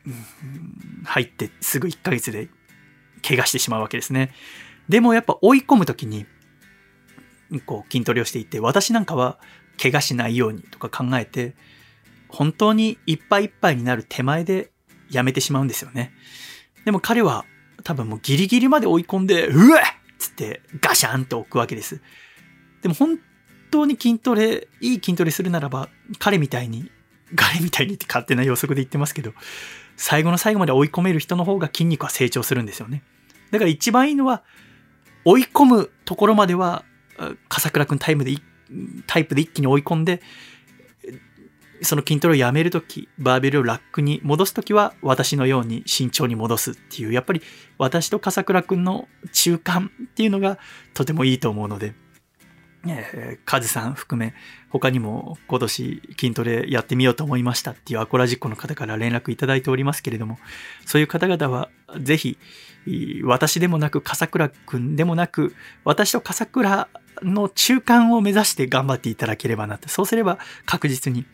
[0.07, 2.49] うん、入ってすぐ1ヶ月で
[3.27, 4.33] 怪我してしまうわけですね。
[4.89, 6.27] でもやっぱ追い込むときに、
[7.59, 9.39] こう筋トレをしていて、私なんかは
[9.81, 11.55] 怪我しないようにとか考えて、
[12.29, 14.71] 本当にいっぱいいっぱいになる手前で
[15.11, 16.13] やめてしまうんですよね。
[16.85, 17.45] でも彼は
[17.83, 19.83] 多分もうギリギリまで追い込んで、うわっ
[20.19, 22.01] つってガシャンって置くわけです。
[22.83, 23.19] でも本
[23.71, 26.91] 当に筋トレ、いい筋トレするならば、彼みたいに、
[27.37, 29.33] 彼みたいにって勝手な予測で言ってますけど、
[29.97, 33.03] 最後の最後まで追い込める人の方が筋肉は成長するんですよね。
[33.51, 34.43] だから一番いいのは、
[35.25, 36.85] 追い込むところまでは、
[37.49, 38.35] 笠倉くんタイムで、
[39.07, 40.21] タイプで一気に追い込んで、
[41.83, 47.43] その筋トレをやめるとき、バーベルをラックに戻すときは、私のように慎重に戻すっていう、やっぱり
[47.79, 50.59] 私と笠倉くんの中間っていうのが
[50.95, 51.95] とてもいいと思うので、
[52.87, 54.35] えー、カズさん含め、
[54.69, 60.39] 他にも今年筋トレやってみようと思いましたっていうアコラジッコの方から連絡いただいておりますけれども、
[60.87, 62.39] そういう方々はぜひ、
[63.25, 65.55] 私でもなく笠倉くんでもなく、
[65.85, 66.89] 私と笠倉
[67.23, 71.27] の中間を目指して頑張っていただければなって、そうすれば確実に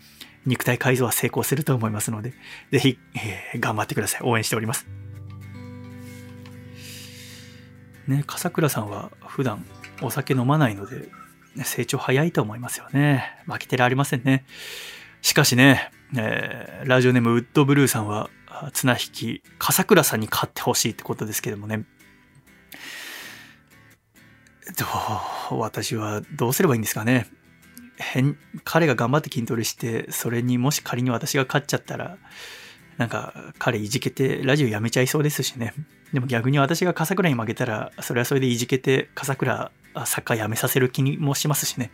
[0.47, 2.33] 肉体改造は成功すると思いますので、
[2.71, 4.21] ぜひ、えー、頑張ってください。
[4.23, 4.87] 応援しております。
[8.07, 9.67] ね、笠倉さんは普段
[10.01, 11.09] お酒飲まないので、
[11.65, 13.41] 成長早いと思いますよね。
[13.47, 14.45] 負けてらありませんね。
[15.23, 18.31] しかしね、えー、ラジオネームウッドブルーさんは、
[18.73, 21.85] 綱引き、笠倉さんに勝ってほしいってことですけどもね。
[24.75, 27.27] どう、私はどうすればいいんですかね。
[27.99, 32.19] 変、彼が頑張って筋トレして、それにもし仮に私が勝っちゃったら、
[32.99, 35.75] なんか彼いじけてラジオやめちゃいそうですしね。
[36.13, 39.71] でも逆に私が笠倉に負けたら、それはそれでいじけて笠倉
[40.05, 41.91] サッカーやめさせる気にもしますしね。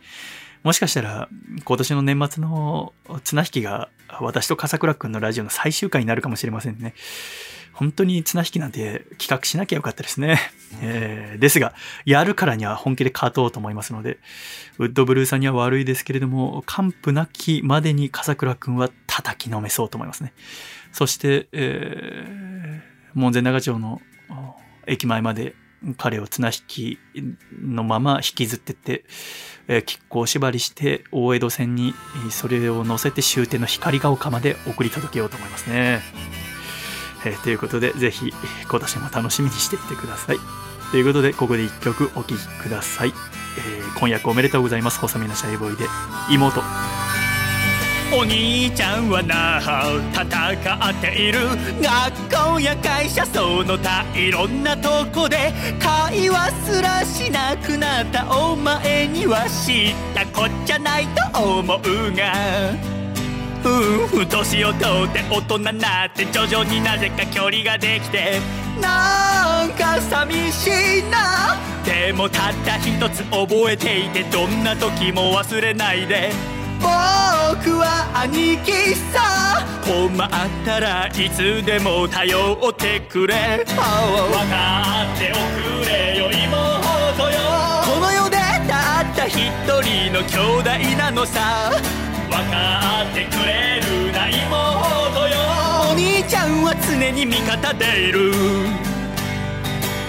[0.63, 1.27] もしかしたら
[1.65, 3.89] 今年の年末の綱引きが
[4.21, 6.93] 私と笠倉くんのラジオの最終回になるかもしれませんね。
[7.73, 10.39] 本当に綱引きなんて企画しなきゃよかったですね。
[10.81, 11.73] えー、ですが、
[12.05, 14.19] やるからには本気で勝とうと思いますので、
[14.77, 20.33] ウッドブルーさんには悪いですけれども、完膚なきまでに笠倉くんは叩きのめそうと思いますね。
[20.91, 24.01] そして、えー、門前長町の
[24.85, 25.55] 駅前まで
[25.97, 26.99] 彼を綱引き
[27.61, 29.03] のまま引きずってって、
[29.67, 31.93] えー、亀甲縛りして大江戸線に
[32.29, 36.52] それを乗せて終点の光が丘まで送り届けようと思いますね。
[37.25, 38.33] えー、ということで、ぜひ
[38.69, 40.37] 今年も楽しみにしていてください。
[40.91, 43.13] ということで、ここで一曲お聴きください。
[43.57, 44.99] えー、婚約おめでとうございます。
[44.99, 45.85] 細身のシャイボーイで、
[46.29, 46.61] 妹。
[48.15, 49.59] お兄ちゃんはな
[50.13, 51.39] 戦っている
[51.81, 63.02] 学校や会社その他いろんなとこで会話すらしなくなったお前には知ったこっちゃないと思うが
[63.65, 68.39] うん年を取って大人になって徐々になぜか距離ができて
[68.81, 70.67] なんか寂し
[70.99, 71.55] いな。
[71.85, 76.31] でもたった一つ覚えていてどんな時も忘れないで。
[76.79, 79.65] 僕は兄貴さ。
[79.85, 80.29] 困っ
[80.65, 83.63] たらいつでも頼ってくれ。
[83.65, 87.39] 分かっておくれよ妹よ。
[87.85, 89.37] この世でたった一
[89.81, 91.71] 人の兄弟なのさ。
[92.37, 95.35] かってくれるな妹よ
[95.89, 98.31] お兄ちゃんは常に味方でいる。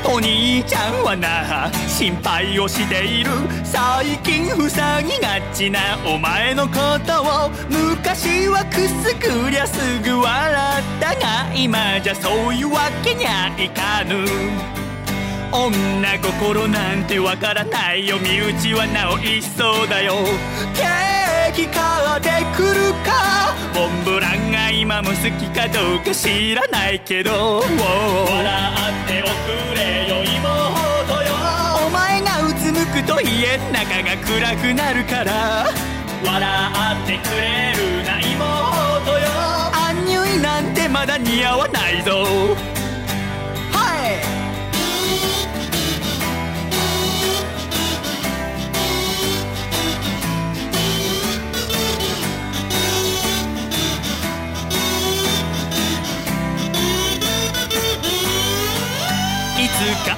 [0.06, 3.30] お兄ちゃんはな心配をしている
[3.64, 6.74] 最近塞ぎがちなお前のこ
[7.06, 14.26] とを昔はくすぐりゃすぐ笑ったが今じゃそういうわけにゃいかぬ。
[15.50, 18.18] 女心なんてわからないよ。
[18.18, 20.14] 身内はなお一層だよ。
[21.54, 23.54] 激化で来るか？
[23.74, 27.60] モンブランが今も好きかどうか知らないけど。
[27.60, 29.30] 笑っておく
[29.76, 30.42] れよ妹
[31.22, 31.30] よ。
[31.86, 35.70] お前がうつむくと家の中が暗くなるから。
[36.24, 36.42] 笑
[37.04, 39.28] ってくれるな妹よ。
[39.72, 42.26] アンニュイなんてまだ似合わないぞ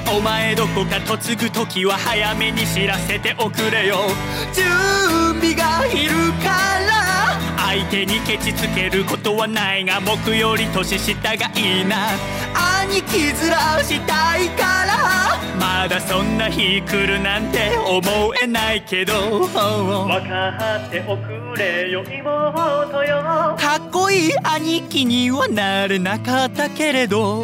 [0.09, 3.97] お前どこか嫁ぐ時は早めに知らせておくれよ。
[4.53, 4.65] 準
[5.39, 12.07] 備がいるから相手にケチつけることはないが僕より年下がいいな。
[12.85, 13.33] 兄貴面
[13.83, 18.01] したいからまだそんな日来るなんて思
[18.41, 19.13] えないけど。
[19.41, 23.21] 分かっておくれよ妹よ。
[23.59, 27.43] かっこいい兄貴にはなれなかったけれど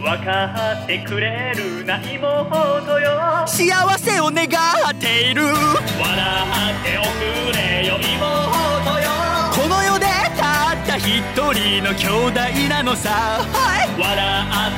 [0.00, 3.44] 分かってくれるな妹よ。
[3.46, 5.42] 幸せを願っている。
[5.44, 9.10] 笑っておくれよ妹よ。
[9.52, 11.22] この世でたった一
[11.54, 14.10] 人の兄弟なのさ、はい、笑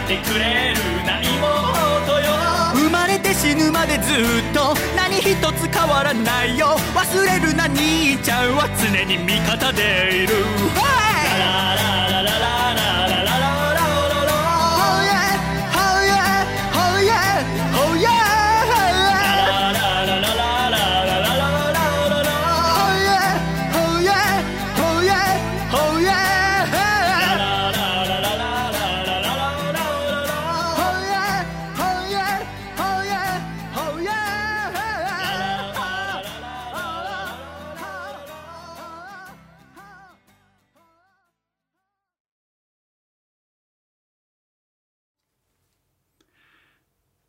[0.05, 2.27] ってくれるな妹よ。
[2.75, 6.77] 生まれて死ぬまでずっと何一つ変わらないよ。
[6.95, 10.35] 忘れるな兄ちゃんは常に味方でいる、
[10.75, 10.81] は
[11.25, 12.16] い、ラララララ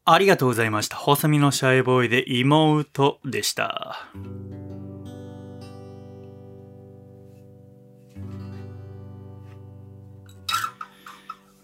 [0.10, 0.96] ありがとうございました。
[0.96, 4.08] 細身のシャイボーイで妹でした。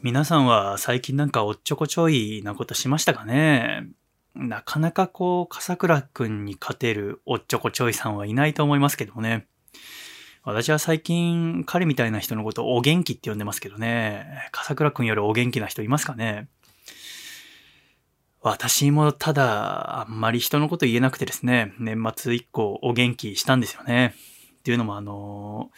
[0.01, 3.87] 皆さんは最近なんかおっちょこちょいなことしましたかね？
[4.35, 9.47] なかなかこう、笠倉くんに勝てるおっちょこちょいさんはいないと思いますけどもね。
[10.43, 14.49] 私は最近彼みたいな人のことをお元気って呼んでますけどね。
[14.51, 16.49] 笠倉くんよりお元気な人いますかね？
[18.43, 24.15] 私もただ、あんまり人のこと言えなくてですね、年末以降お元気したんですよね。
[24.59, 25.71] っていうのもあの、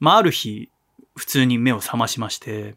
[0.00, 0.70] まあ、ある日、
[1.16, 2.76] 普通に目を覚ましまして、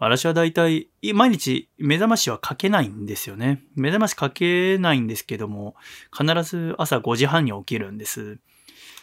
[0.00, 3.62] 私は大体、毎日目覚ましはかけないんですよね。
[3.76, 5.76] 目覚ましかけないんですけども、
[6.12, 8.38] 必ず朝5時半に起きるんです。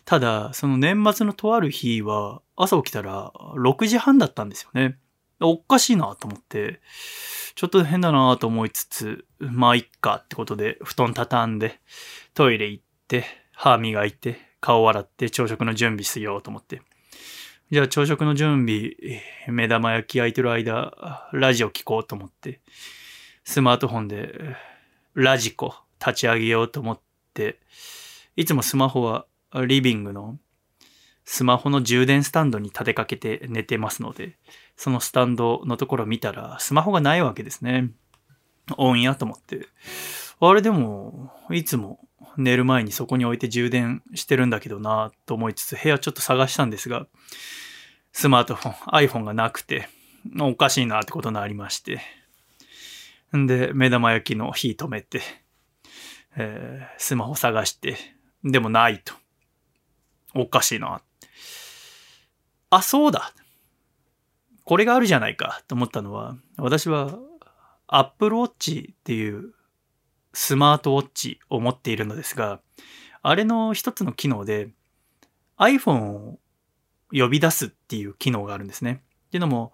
[0.04, 4.98] ただ、その年末のとある日は、朝起きたら6時半だったんですよね。
[5.42, 6.82] おかしいなと思って、
[7.56, 11.80] ちょっと変だなと思いつつ、まあ、いっかってことで、布団畳んで、
[12.34, 16.82] トイレ行って、歯磨いて、顔洗って朝食の準備しようと思って。
[17.72, 18.96] じゃあ朝食の準備、
[19.48, 22.62] 目玉焼き焼いてる間、ラジオ聞こうと思って、
[23.44, 24.56] スマートフォンで、
[25.14, 27.00] ラジコ立ち上げようと思っ
[27.34, 27.60] て、
[28.36, 29.26] いつもスマホは
[29.66, 30.38] リビングの
[31.26, 34.38] スマホの充電スタンドに立てかけて寝てますので、
[34.78, 37.90] そのスタンドのところ見たら、スマホがないわけですね。
[38.78, 39.68] オンやと思って。
[40.40, 42.00] あれでも、いつも
[42.38, 47.08] 寝る前にそこに置いて充電してるんだけどなと思いつつ部屋ちょっと探したんですが、
[48.12, 49.90] スマートフォン、iPhone がなくて、
[50.40, 52.02] おかしいなってことになりまして。
[53.36, 55.22] んで、目玉焼きの火止めて、
[56.38, 57.98] えー、スマホ探して、
[58.44, 59.14] でもないと。
[60.34, 61.02] おかしいな。
[62.70, 63.34] あ、そうだ。
[64.64, 67.20] これがあるじゃないかと思ったのは、私は
[67.88, 69.54] Apple Watch っていう
[70.34, 72.60] スマートウォッチを持っているのですが、
[73.22, 74.70] あれの一つの機能で
[75.58, 76.40] iPhone を
[77.12, 79.04] 呼び出すっていう機能があるんですね。
[79.28, 79.74] っていうのも、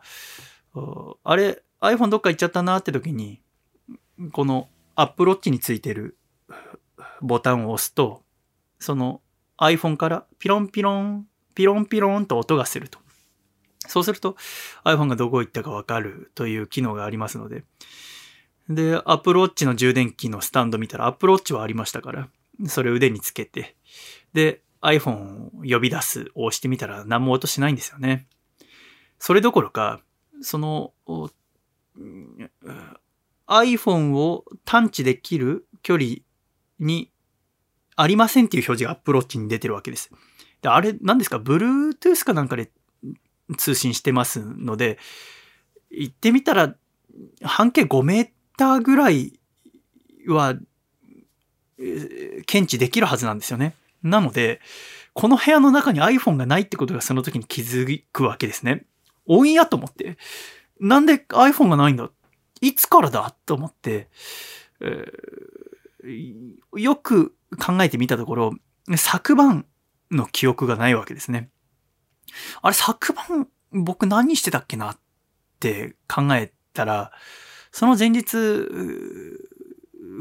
[1.23, 3.41] あれ iPhone どっか行っちゃったなって時に、
[4.33, 6.17] この Apple Watch についてる
[7.21, 8.23] ボタンを押すと、
[8.79, 9.21] その
[9.57, 12.99] iPhone からピロンピロンピロンピロンと音がすると。
[13.87, 14.37] そうすると
[14.85, 17.63] iPhone がどこ行ったかわかるという機能がありますので。
[18.69, 22.29] で、Apple Watch の充電器のスタンド見たら Apple Watch はありましたから、
[22.67, 23.75] それを腕につけて、
[24.33, 28.27] で、iPhone を呼び出すを押してみたら何も音しないんですよね。
[29.19, 30.01] それどころか、
[30.41, 30.93] その、
[33.47, 36.09] iPhone を探知できる距離
[36.79, 37.11] に
[37.95, 40.11] ありませんっていう表示が Apple Watch に出てるわけです。
[40.61, 42.71] で、あれ、何ですか ?Bluetooth かなんかで
[43.57, 44.97] 通信してますので、
[45.89, 46.75] 言ってみたら、
[47.43, 49.39] 半径5メーターぐらい
[50.27, 50.55] は、
[52.45, 53.73] 検知できるはずなんですよね。
[54.03, 54.61] なので、
[55.13, 58.85] この部屋の中に iPhone がないってことがその時に気づくわけですね。
[59.25, 60.17] おんやと思って。
[60.79, 62.09] なんで iPhone がないんだ？
[62.61, 63.35] いつからだ？
[63.45, 64.09] と思って、
[64.79, 68.53] えー、よく考えてみたところ、
[68.95, 69.65] 昨晩
[70.11, 71.49] の記憶がないわけですね。
[72.61, 74.99] あれ、昨晩、僕何してたっけなっ
[75.59, 77.11] て考えたら、
[77.71, 78.37] その前日、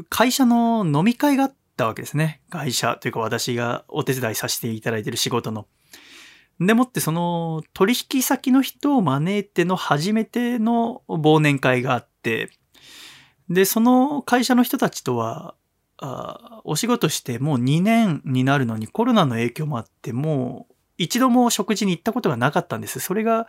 [0.09, 2.41] 会社の飲み会があったわけですね。
[2.49, 5.67] 会社というか私がお手伝いさせていただいている仕事の。
[6.59, 12.51] でもってその取引先の人を招いての初めての忘年会があって、
[13.49, 15.55] で、その会社の人たちとは
[16.01, 22.99] あお仕事してもう2年になるのにコロナの影響もあってもう一度も食事に行ったことがなかったんです。
[22.99, 23.47] それが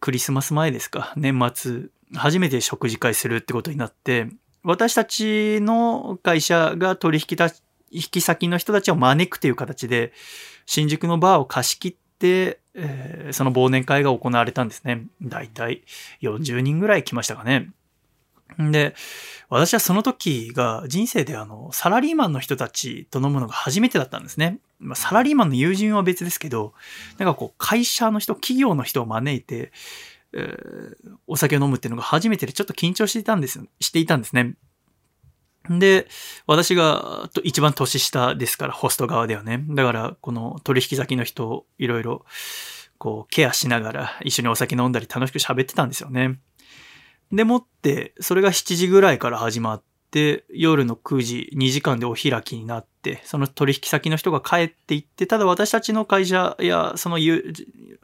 [0.00, 4.28] クリスマス前ですか年末初めて食事会するってことになって
[4.62, 7.36] 私たちの会社が取引
[7.90, 10.12] 引先の人たちを招くという形で
[10.66, 15.06] 新宿のバーを貸し切って、えー、その忘年会が行われたんですね。
[15.22, 15.82] だいたい
[16.20, 17.70] 40人ぐらい来ましたかね。
[18.58, 18.94] で、
[19.50, 24.58] 私はその時が人生であの、サラリーマンの人たちと飲むのが初めてだったんですね。
[24.78, 26.72] まあ、サラリーマンの友人は別ですけど、
[27.18, 29.72] なんかこう、会社の人、企業の人を招いて、
[30.32, 34.54] えー、お酒を飲むっていうのが初めてでちょっと緊張していたんです、していたんですね。
[35.70, 36.08] で、
[36.46, 39.64] 私が一番年下ですから、ホスト側ではね。
[39.68, 42.24] だから、この取引先の人いろいろ、
[42.96, 46.38] こう、ケアしながら一緒にお酒飲んだり楽しく喋ってたんですよね。
[47.32, 57.18] でもって、それが7時ぐらいから始まって、夜の9時、2時間でお開きになって、その取引先の人が帰っていって、ただ私たちの会社や、その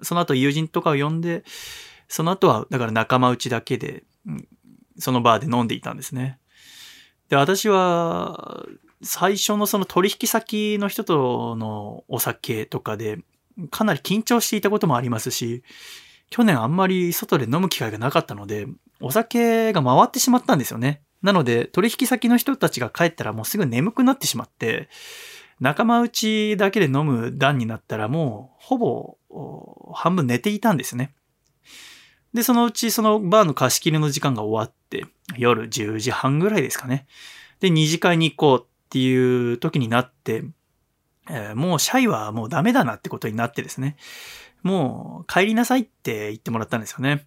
[0.02, 1.44] その後友人とかを呼んで、
[2.08, 4.04] その後は、だから仲間内だけで、
[4.98, 6.38] そのバーで飲んでいたんですね。
[7.30, 8.66] で、私は、
[9.02, 13.18] 最初のその取引先の人とのお酒とかで、
[13.70, 15.62] かなり緊張していたこともありますし、
[16.30, 18.66] 去年あんまり外で飲む機会がなかったので、
[19.00, 21.02] お酒が回ってしまったんですよね。
[21.22, 24.88] なので、取引先の人たちが帰ったらもうすぐ眠くなってしまって、
[25.60, 29.16] 仲間内だけで飲む段になったらもうほぼ
[29.94, 31.14] 半分寝ていたんですね。
[32.34, 37.06] で、そのうちそのバーの貸し切りの時間が終わって、夜10時半ぐらいですかね。
[37.60, 40.44] で、二次会に行こうっていう時になって、
[41.30, 43.96] えー、もうシャイはもうダメだなってことになってですね。
[44.62, 47.26] もう帰りなさいって言ってもらったんですよね。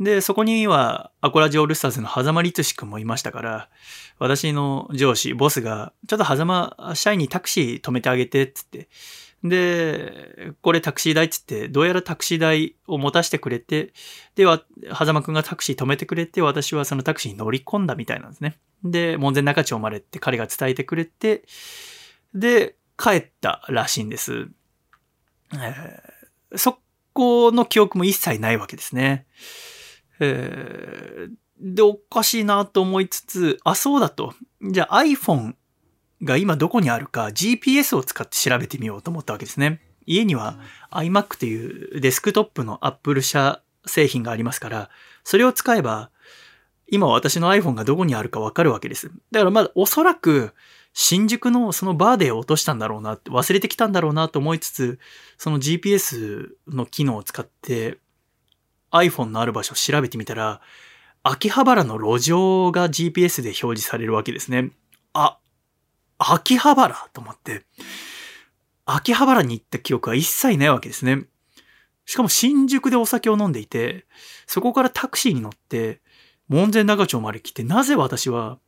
[0.00, 3.68] で、そこにはアコラジオールスターズの狭間律志くんもいましたから、
[4.18, 8.88] 私の上司、ボスが、ちょっと狭間、社員にタクシー止めてあげて、つって。
[9.42, 13.92] で、これタクシー代っつって、どうやらタクシー代を持たせてくれて、
[14.34, 14.62] では、
[14.96, 18.56] 狭間くんがタクシー止めてくれて、私はそのタクシーに乗り込んだみたいなんですね。
[18.84, 21.42] で、門前仲町までって彼が伝えてくれて、
[22.34, 24.48] で、帰ったらしいんです。
[25.54, 26.78] えー、そ
[27.12, 29.26] この記憶も一切ないわけですね。
[30.20, 34.34] えー、で、おかしいなと思いつつ、あ、そうだと。
[34.62, 35.54] じゃあ iPhone
[36.22, 39.80] が今どこにあるか GPS を使って調べてみようと思ったわけですね。
[40.06, 40.58] 家には
[40.90, 44.90] iMac というデスクトップの Apple 社製品がありますから、
[45.24, 46.10] それを使えば、
[46.90, 49.10] 今私の iPhone がどこにあるかわかるわけです。
[49.30, 50.54] だからまだおそらく
[50.94, 54.98] 新宿のそのバーで落としたんだろうなって、忘れてきたんだろうなと思いつつ、
[55.36, 57.98] その GPS の機能を使って
[58.90, 60.60] iPhone のある場所を調べてみたら、
[61.22, 64.70] 秋葉原の路上が GPS で表示されるわけですね。
[65.12, 65.38] あ、
[66.18, 67.08] 秋葉原？
[67.12, 67.64] と思って、
[68.86, 71.24] 秋葉原に行った記憶は一切ないわけですね。
[72.06, 74.06] しかも新宿でお酒を飲んでいて、
[74.46, 76.00] そこからタクシーに乗って、
[76.48, 78.58] 門前仲町まで来て、なぜ私は、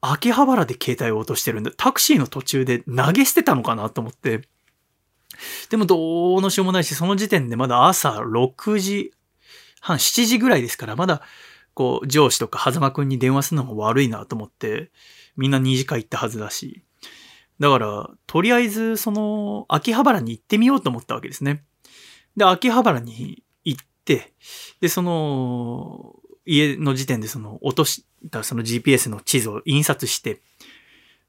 [0.00, 1.72] 秋葉原で携帯を落としてるんだ。
[1.76, 3.90] タクシーの途中で投げ捨てたのかな？
[3.90, 4.42] と思って、
[5.70, 9.12] でもどうのしようもないし、その時点でまだ朝6時
[9.82, 11.22] 半、7時ぐらいですから、まだ、
[11.74, 14.90] こう、上司とか狭間くんに電話するのも悪いなと思って、
[15.36, 16.84] みんな2時間行ったはずだし。
[17.58, 21.64] だから、とりあえず、その、秋葉原に行ってみようと思ったわけですね。
[22.36, 24.34] で、秋葉原に行って、
[24.80, 30.42] で、その、家の時点でその、落としたその GPS の地図を印刷して、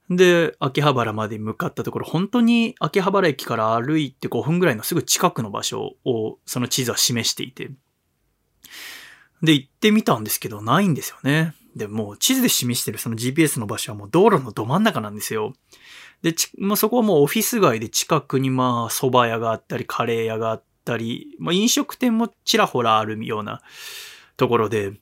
[0.09, 7.71] で、秋葉原まで向かったところ、本当に秋葉原駅から歩いて5分ぐらいのすぐ近くの場所をその地図は示していて、
[9.41, 11.53] で、行ってみたんですけど、ないんですよね。
[11.75, 15.53] で、もう地図で示してるその GPS の場所はもう道路のど真ん中なんですよ。
[16.21, 23.61] で、ち、まあ、そこはもうオフィス街で近くにまあ蕎麦屋があったり、カレー屋があったり、まあ飲食店もちらほらあるような
[24.37, 24.93] ところで、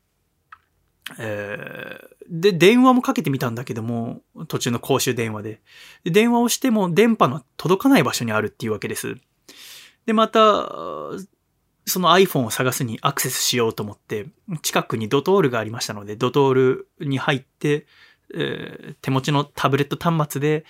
[1.18, 5.62] えー、で、電話もかけてみたんだけども、途中の公衆電話で。
[6.04, 9.18] で電話をしても電波の届かない場所にあるっていうわけです。
[10.06, 10.70] で、また、
[11.86, 14.28] その iPhone を探すにアクセスしようと思って、
[14.62, 17.88] 近くにドトールがありましたので、ドトールに入って、
[18.34, 20.66] えー、手持ちのタブレット端末で、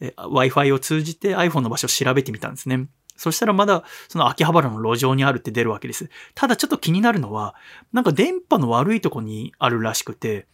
[0.00, 2.88] えー、Wi-Fi を通じて iPhone の場所を調べてみたんですね。
[3.16, 6.10] そしたらまだその秋葉原の路上にあるって出るわけです。
[6.34, 7.54] ただちょっと気になるのは、
[7.92, 10.46] なんか電波の悪いとこにあるらしくて、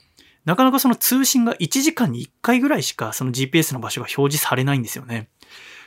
[0.45, 5.29] なかなかその通信が1時間に1回ぐらいしかその GPS の場所が表示されないんですよね。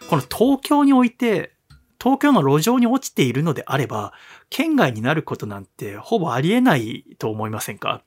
[0.09, 1.53] この東京において、
[1.99, 4.13] 東京の路上に落ちているのであれば、
[4.49, 8.03] 県外になることなんてほぼありえないと思いませんか？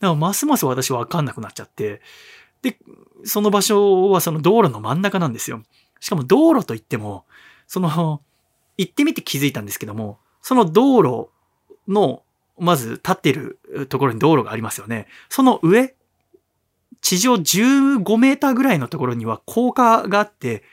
[0.00, 2.02] だからますます私わかんなくなっちゃって、
[2.62, 2.78] で、
[3.24, 5.62] その場所はその道路の真ん中なんですよ。
[6.00, 7.24] しかも道路といっても、
[7.70, 8.20] その、
[8.78, 11.28] 行ってみて気づいたんですけども、その道路
[11.86, 12.24] の、
[12.58, 15.06] まず立ってるところに道路がありますよね。
[15.28, 15.94] その上、
[17.00, 20.64] 地上15メーターぐらいのところには高架があって、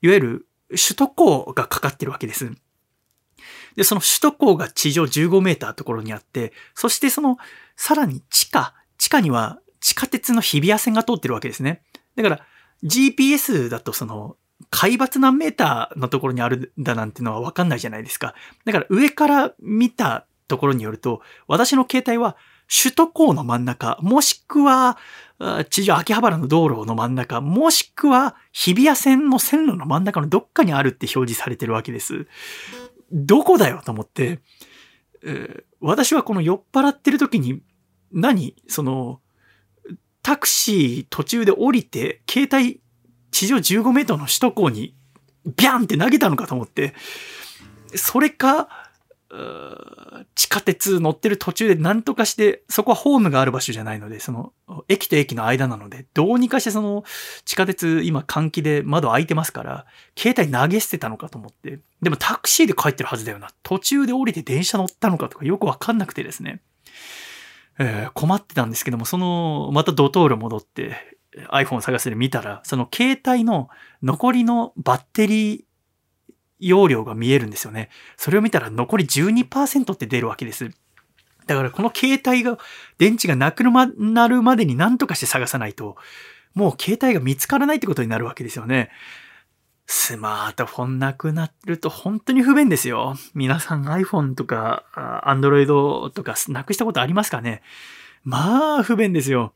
[0.00, 2.50] いわゆる首都高がかかってるわけです。
[3.76, 7.36] で、その首都高が地上15メーターところにあって、そしてその、
[7.76, 11.82] さらに地下、地下には地下鉄の日比谷線が通ってるわけですね。
[12.16, 12.46] だから、
[12.84, 14.38] GPS だとその、
[14.70, 18.34] 海抜何メーターのところにあるんだなんてのはわかんないじゃないですか。
[18.64, 22.36] だから上から見たところによると、私の携帯は
[22.68, 24.98] 首都高の真ん中、もしくは、
[25.70, 32.26] 地上秋葉原の道路の真ん中、もしくは日比谷線の線路の真ん中のどっかにあるって表示されてるわけです。
[33.10, 34.40] どこだよと思って
[35.24, 37.62] え、私はこの酔っ払ってる時に、
[38.12, 39.20] 何その、
[40.22, 42.80] タクシー途中で降りて、携帯
[43.32, 44.94] 地上15メートルの首都高に
[45.44, 46.94] ビャンって投げたのかと思って、
[47.96, 48.68] それか、
[50.34, 54.52] 地下鉄乗ってる途中で何とかして、そこはホームがある場所じゃないので、その、
[54.88, 57.02] 駅と駅の間なので、どうにかしてその、
[57.46, 59.86] 地下鉄、今換気で窓開いてますから、
[60.18, 61.80] 携帯投げ捨てたのかと思って。
[62.02, 63.48] でもタクシーで帰ってるはずだよな。
[63.62, 66.60] 途中で降りて電車乗ったのかとかよくわかんなくてですね。
[67.78, 71.16] えー、困ってたんですけども、その、またドトール戻って、
[71.50, 73.68] iPhone を探して見たら、その携帯の
[74.02, 75.64] 残りのバッテリー
[76.58, 77.88] 容量が見えるんですよね。
[78.16, 80.70] それを見たら残り12%って出るわけです。
[81.46, 82.58] だからこの携帯が、
[82.98, 85.96] 電池がなくなるまでに何とかして探さないと、
[86.54, 88.90] もう携帯が見つからないってことになるわけですよね。
[89.86, 93.16] スマートフォンなくなると本当に不便ですよ。
[93.34, 94.84] 皆さん iPhone とか
[95.26, 97.62] Android とかなくしたことありますかね？
[98.22, 99.52] まあ不便ですよ。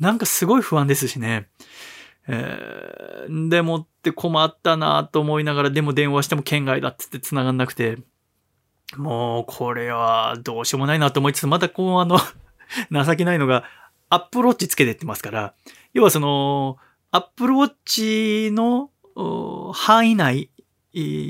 [0.00, 1.48] なんかすごい不安ですしね。
[2.28, 7.98] えー、でもって困ったなと思いながら、でも電話しても県外だって言って繋がんなくて、
[8.96, 12.18] もうこれはどうしようもないなと思いつつ、またこうあの
[13.04, 13.64] 情けないのが、
[14.10, 15.54] アップルウォッチつけてってますから、
[15.92, 16.78] 要はその、
[17.10, 18.90] アップルウォッチの
[19.72, 20.50] 範囲内、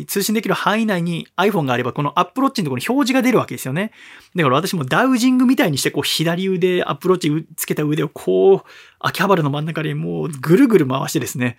[0.06, 3.92] 通信できる範囲内に iPhone があれば、この Apple Watch のところに表示が出るわけですよね。
[4.34, 8.62] だから私もダウジングみたいにして、こう左腕、Apple Watch つけた腕をこう、
[9.00, 11.58] 秋葉原の真ん中にもうぐるぐる回してですね。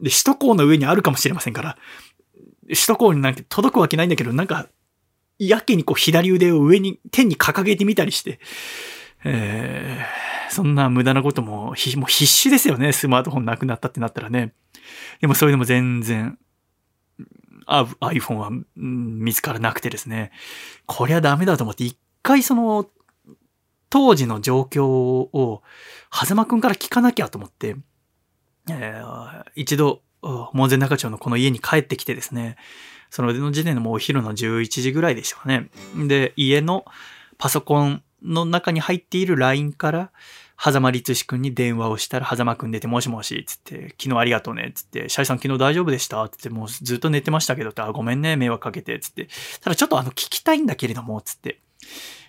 [0.00, 1.78] で、首都高の上にあるかもしれませんから。
[2.68, 4.68] 首都高になんて届くわけないんだけど、なんか、
[5.38, 8.40] やけにこう左腕を上に、天に掲げてみたりして、
[9.24, 12.92] えー、そんな無駄なことも、もう必死ですよね。
[12.92, 14.54] スマートフォンなくなったってなったらね。
[15.20, 16.38] でもそれでも全然、
[17.66, 20.30] iPhone は、見つからなくてですね、
[20.86, 22.88] こりゃダメだと思って、一回その、
[23.90, 25.62] 当時の状況を、
[26.12, 27.76] 狭間くんから聞かなきゃと思って、
[28.70, 32.56] えー、一度、門前仲町のこの家に帰ってきてですね、
[33.10, 35.68] そのの時点でもうお昼の11時ぐらいでしょうね。
[36.08, 36.84] で、家の
[37.38, 40.12] パソコンの中に入っている LINE から、
[40.58, 46.28] 狭間律師くんに電話をしたら、狭間くん出て、もしもし、つって、昨日ありがとうね、つって、シャイさん昨日大丈夫でした？
[46.28, 49.28] つって、もうずっと寝てましたけど、あ、ごめんね、迷惑かけて、つって。
[49.60, 51.60] ただちょっとあの、聞きたいんだけれども、つって。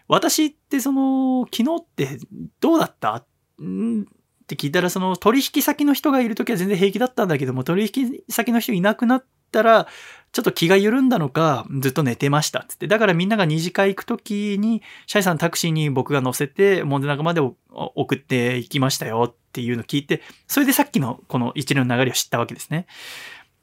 [0.07, 2.19] 私ってその、昨日って
[2.59, 3.25] どうだった？
[3.61, 4.01] ん？
[4.01, 4.05] っ
[4.47, 9.87] て聞いたら、その取引先の人がいるときは全然平気だったんだけども、取引先の人いなくなったら、
[10.31, 12.65] ちょっと気が緩んだのか、ずっと寝てました。
[12.67, 12.87] つって。
[12.87, 22.85] だからみんなが二次会行くときに、シャイさんタクシーに僕が乗せて、門前仲まで送っていきましたよっていうのを聞いて、それでさっきのこの一連の流れを知ったわけですね。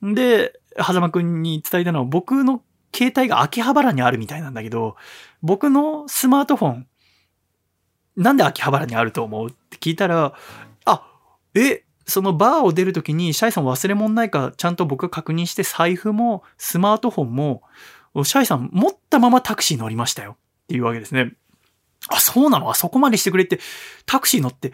[0.02, 2.62] で、狭間くんに伝えたのは、僕の
[2.94, 4.96] 携帯が秋葉原にあるみたいなんだけど、
[5.42, 6.86] 僕のスマートフォン、
[8.16, 10.34] なんで秋葉原にあると思うって聞いたら、
[10.84, 11.06] あ、
[11.54, 17.62] え、そのバーを出るときに、シャイさん忘れ物ないか、ちゃんと僕が確認して、財布もスマートフォンも、
[18.24, 20.36] シャイさん持ったままタクシー乗りましたよ。
[20.64, 21.32] っていうわけですね。
[22.08, 22.70] あ、そうなの？
[22.70, 23.58] あそこまでしてくれって、
[24.06, 24.72] タクシー乗って、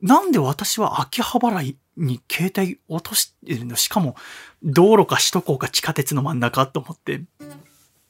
[0.00, 1.62] なんで私は秋葉原
[1.96, 3.76] に携帯落としてるの？
[3.76, 4.16] しかも、
[4.62, 7.22] 道路か首都高か地下鉄の真ん中と思って、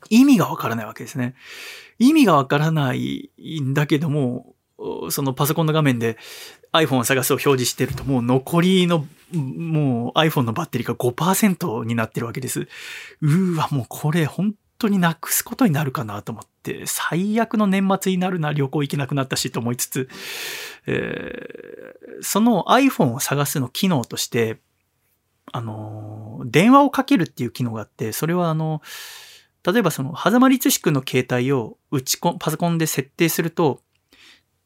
[0.09, 1.35] 意味がわからないわけですね。
[1.99, 4.55] 意味がわからないんだけども、
[5.11, 6.17] そのパソコンの画面で
[6.73, 12.69] iPhone を探すを表示してるともう残りのもう iPhone のバッテリーが5%になってるわけです。
[13.21, 20.09] うーわ、もうこれ本当になくすことになるかなと思って、最悪の年末になるな、旅行行けなくなったしと思いつつ、
[20.87, 24.61] えー、その iPhone を探すの機能として、
[25.53, 28.83] あの、電話をかけるっていう機能があって、それはあの、
[29.65, 33.81] 例えばその、狭間律師君の携帯を打ち込、パソコンで設定すると、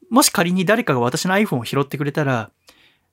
[0.09, 2.51] もし仮に誰かが私の iPhone を拾ってくれたら、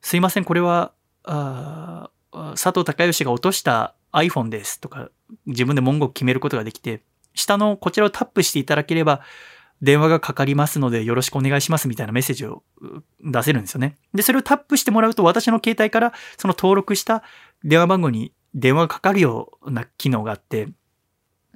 [0.01, 0.93] すいません、これは、
[1.25, 2.11] あ
[2.55, 5.11] 佐藤隆義が落とした iPhone ですとか、
[5.47, 7.03] 自分で文言を決めることができて、
[7.35, 9.23] 下のこちらをタップしていただければ、
[9.83, 12.63] 電話がかかりますのでよろしくお願いしますみたいなメッセージを
[13.21, 13.97] 出せるんですよね。
[14.15, 17.23] で、それをタップしてもらうと私の携帯からその登録した
[17.65, 20.69] 電話番号に電話がかかるような機能があって、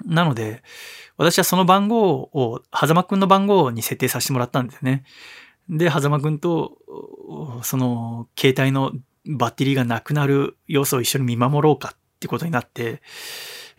[0.04, 0.62] なので、
[1.16, 5.04] 私はその番号を、狭間くんの番号に設定させてもらったんですね。
[5.68, 6.78] で、狭間くんと、
[7.62, 8.92] その、携帯の
[9.26, 13.02] バッテリーがなくなる様子を一緒に見守ろうかってことになって、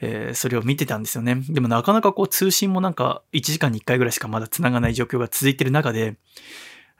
[0.01, 1.41] えー、それを見てたんですよね。
[1.49, 6.17] でもなかなかこう通信もなんか1時間に1回ぐらいしかまだ繋がない状況が続いてる中で、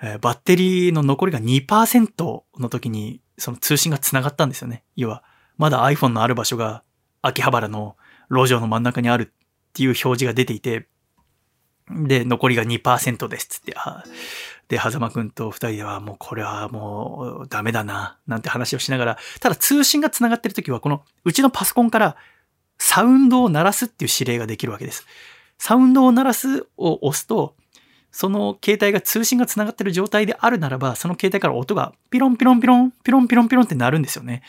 [0.02, 4.84] えー、バッテリーの残りが2%の時にその通信が繋がったんですよね。
[4.96, 5.24] 要は、
[5.58, 6.84] まだ iPhone のある場所が
[7.22, 7.96] 秋葉原の
[8.30, 10.88] 路上の真ん中にあるっていう表示が出ていて、
[11.90, 13.76] で、残りが2%ですつって、
[14.68, 22.16] で、狭間くんと二人ではもうこれはもうダメだな、なんて話をしながら、ただ通信が繋がってる時はこのうちのパソコンから
[22.78, 25.06] サウンドを鳴らすっていう指令ができるわけです。
[25.58, 27.56] サウンドを鳴らすを押すと、
[28.12, 34.44] その携帯が通信が繋がってる状態であるならば、その携帯から音がピロンピロンピロン、ピロンピロンピロンって鳴るんですよね。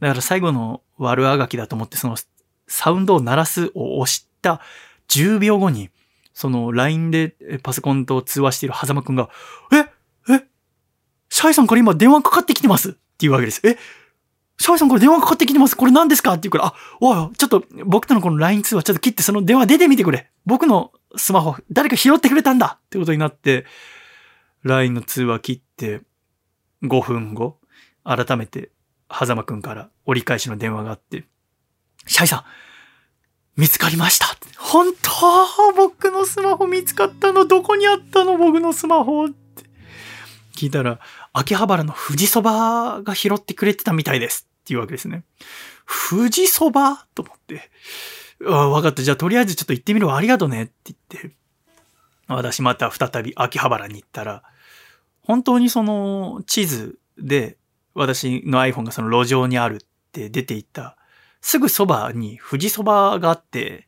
[0.00, 2.16] だから最後の悪あがきだと思ってその
[2.66, 4.60] サウンドを鳴らすを押した
[5.08, 5.90] 10秒後に、
[6.32, 9.28] その LINE でパソコンと通話している狭間くんが、
[9.72, 10.46] ええ
[11.28, 13.60] シャイさんから今電話かかってきてますっていうわけです。
[13.64, 13.76] え
[14.58, 15.76] シャイさんこれ電話かかってきてます？
[15.76, 16.32] これ何ですか？
[16.32, 20.30] って言うから、あ、おい、ちょっと僕とのこの LINE 通話ちょっと切ってその電話出てみてくれ。
[20.46, 23.66] 僕のスマホ、誰か拾ってくれたんだってことになって、
[24.62, 26.02] LINE の通話切って、
[26.82, 27.58] 5分後、
[28.04, 28.70] 改めて、
[29.10, 31.24] 狭間くんから折り返しの電話があって、
[32.06, 34.26] シャイさん、見つかりました
[34.58, 39.34] 本当僕のスマホ見つかったのどこにあったの僕のスマホって
[40.56, 41.00] 聞いたら、
[41.32, 45.24] 秋葉原の富士そばが拾ってくれてたみたいですっていうわけですね。
[46.08, 47.06] 富士そば？
[47.14, 47.70] と思って。
[48.46, 49.02] あわかった。
[49.02, 50.16] じゃあとりあえずちょっと行ってみるわ。
[50.16, 51.34] ありがとうねって言って、
[52.28, 54.42] 私また再び秋葉原に行ったら、
[55.22, 57.58] 本当にその地図で
[57.94, 59.78] 私の iPhone がその路上にあるっ
[60.12, 60.96] て出ていった
[61.46, 63.86] すぐそばに富士そばがあって、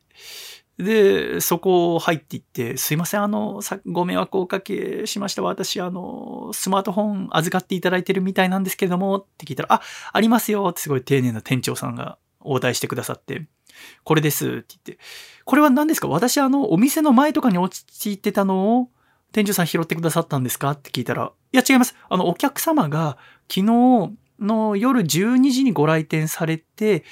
[0.77, 5.41] で、そこを入っていって、すいません、あの、ご迷惑をおかけしました。
[5.41, 9.81] 私、あの、スマートフォン預かっていただいてるみたいなんですけれども、って聞いたら、あ、
[10.13, 10.67] ありますよ。
[10.69, 13.47] ってすごい丁寧な店長さんが応対してくださって、
[14.03, 14.47] これです。
[14.47, 14.99] って言って、
[15.43, 16.07] これは何ですか？
[16.09, 18.89] 私、あの、お店の前とかに落ちてたのを、
[19.31, 20.71] 店長さん拾ってくださったんですか？
[20.71, 21.95] って聞いたら、いや違います。
[22.07, 23.17] あの、お客様が
[23.49, 23.63] 昨日
[24.39, 27.03] の夜12時にご来店されて、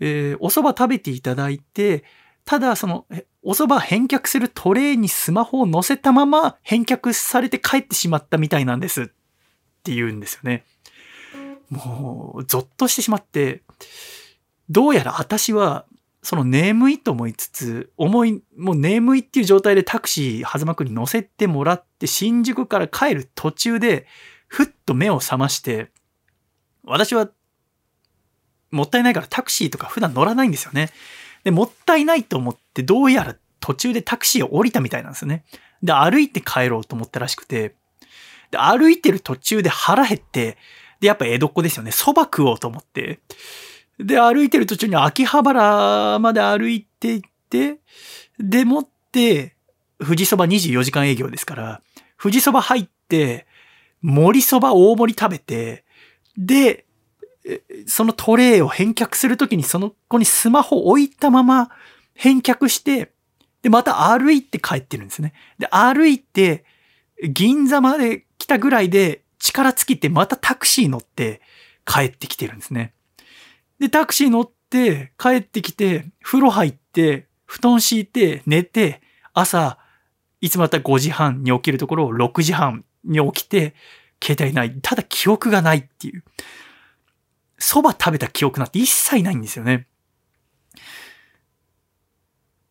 [0.00, 2.04] えー、お蕎麦食べていただいて、
[2.44, 3.06] ただその、
[3.42, 9.06] お蕎麦返却するトレイにスマホを載せたまま返却されて帰ってしまったみたいなんですっ
[9.82, 10.64] て言うんですよね。
[11.70, 13.62] もう、ゾッとしてしまって、
[14.68, 15.86] どうやら私は、
[16.22, 24.06] その眠いと思いつつ、思い、もう眠いっていう状態でタクシー、狭間くに乗せてもらって、新宿から帰る途中で、
[24.48, 25.90] ふっと目を覚まして、
[26.84, 27.28] 私は
[28.76, 30.90] もったいないからタクシーとか普段乗らないんですよね。
[31.44, 35.44] で、もったいないと思ってどうやら途中でタクシーを降りたみたいなんですよね。
[35.82, 37.74] で、歩いて帰ろうと思ったらしくて、
[38.50, 40.56] で、歩いてる途中で腹減って、
[41.00, 41.90] で、やっぱ江戸っ子ですよね。
[41.90, 43.20] 蕎麦食おうと思って。
[43.98, 47.78] で、歩いてる途中に秋葉原まで歩いて行って、
[48.38, 49.56] でもって、
[49.98, 51.82] 富士蕎麦24時間営業ですから、
[52.20, 53.46] 富士蕎麦入って、
[54.02, 55.84] 盛り蕎麦大盛り食べて、
[56.36, 56.85] で、
[57.86, 61.70] そのトレイを返却するときにその子にスマホ置いたまま
[62.14, 63.12] 返却して、
[63.62, 65.32] で、また歩いて帰ってるんですね。
[65.58, 66.64] で、歩いて、
[67.22, 71.40] 銀座まで来たぐらいで力尽きてまたタクシー乗って
[71.84, 72.92] 帰ってきてるんですね。
[73.78, 79.00] で、タクシー乗って帰ってきて、風呂入って、布団敷いて寝て、
[79.32, 79.78] 朝、
[80.40, 83.74] いつもだったら5時半に起きるところを6時半に起きて、
[84.22, 84.78] 携帯ない。
[84.80, 86.24] ただ記憶がないっていう。
[87.58, 89.86] 蕎麦食べた記憶なんて一切ないんですよね。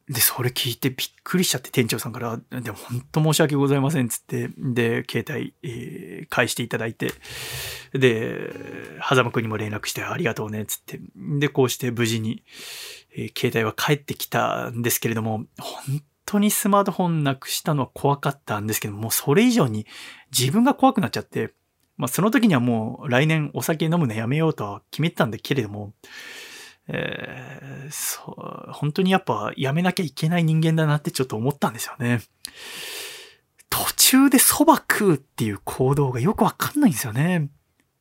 [0.07, 7.11] で、それ聞いてびっくりしちゃって店長さんから、でも本当申し訳ございませんっつって、で、携帯、えー、返していただいて、
[7.93, 8.51] で、
[9.09, 12.43] 狭間くんにも連絡してありがとうねっつって、で、こうして無事に、
[13.15, 19.87] えー、携帯は帰ってきたんですけれども、本当にスマートフォンなくしたのは怖かったんですけどもう、それ以上に
[20.37, 21.55] 自分が怖くなっちゃって、
[21.97, 25.93] まあ、その時にはもう来年お酒飲むのやめようとは決めてたんだけれども、
[26.87, 28.35] えー、そ
[28.67, 32.21] う、本当にやっぱやめなきゃいけない人間だなってちょっと思ったんですよね。
[33.69, 37.49] 途中で蕎麦食うっていう行動がよくわかんないんですよね。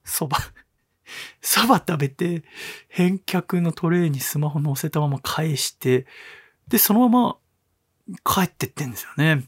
[0.05, 0.37] 蕎麦。
[1.43, 2.45] 蕎麦食べて、
[2.89, 6.07] 返却のトレイにスマホ乗せたまま返して、
[6.69, 7.39] で、そのま
[8.09, 9.45] ま帰ってってんですよね。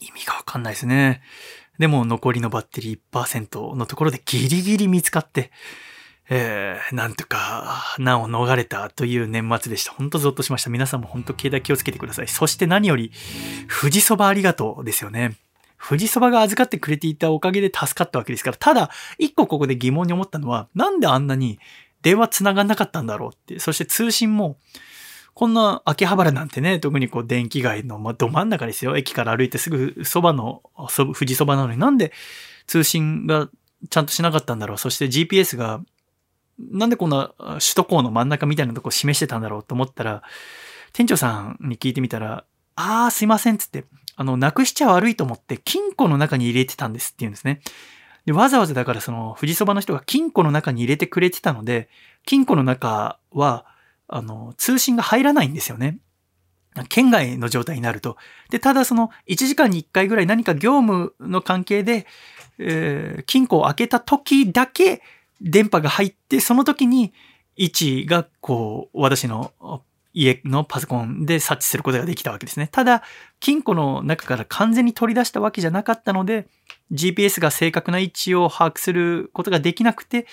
[0.00, 1.22] 意味がわかんないですね。
[1.80, 5.50] でも残りのバッテリー1%のところでギリギリ見つかって、
[6.28, 9.92] えー、なんとか難を逃れたという年末でした。
[9.92, 10.68] ほんとゾッとしました。
[10.68, 12.28] 皆さんも本当携帯気をつけてください。
[12.28, 13.12] そして何より、
[13.80, 15.38] 富士そばありがとうですよね。
[15.82, 21.58] 富士そばが預かってくれていたおかげで助かったわけですから、ただ、一個ここで疑問に思ったのは、なんであんなに
[22.02, 23.58] 電話繋がんなかったんだろうって。
[23.58, 24.58] そして通信も、
[25.40, 28.98] こんな秋葉原なんてね、特にこう電気街の、まど真ん中ですよ。
[28.98, 30.62] 駅から歩いてすぐそばの、
[30.94, 32.12] 富士そばなのになんで
[32.66, 33.48] 通信が
[33.88, 34.76] ちゃんとしなかったんだろう。
[34.76, 35.80] そして GPS が、
[36.58, 40.22] なんでこんな首都高の真ん中みたいなとこ示してたんだろうと思ったら、
[40.92, 42.44] 店長さんに聞いてみたら、
[42.76, 43.86] あーすいませんっつって、
[44.16, 47.62] あの、なくしちゃ悪いと思って金庫の中に入れてたんですって言うんですね。
[48.26, 51.88] で、わざわざだからその富士そばの人が金庫の中に入れてくれてたので、
[52.26, 53.69] 金庫の中は、
[54.12, 55.98] あの、通信が入らないんですよね。
[56.88, 58.16] 県外の状態になると。
[58.50, 62.06] で、ただその1時間に1回ぐらい何か業務の関係で、
[62.58, 65.02] えー、金庫を開けた時だけ
[65.40, 67.12] 電波が入って、その時に
[67.56, 69.52] 位置がこう、私の
[70.12, 72.68] 家のパソコンで察知することができたわけですね。
[72.70, 73.02] ただ、
[73.38, 76.48] 金庫の中から完全に取り出したわけじゃなかったので、
[76.92, 80.26] GPS が正確な位置を把握することができなくて、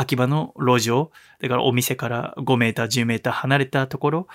[0.00, 4.28] 秋葉の路上、だからお店から5メーター、10メーター離れたところ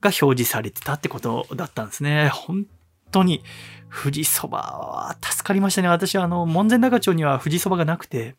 [0.00, 2.28] が表示されてたってことだったんですね。
[2.28, 2.66] 本
[3.10, 3.42] 当に、
[3.90, 5.88] 富士そばは助かりましたね。
[5.88, 8.34] 私はあの、門前仲町には富士そばがなくて、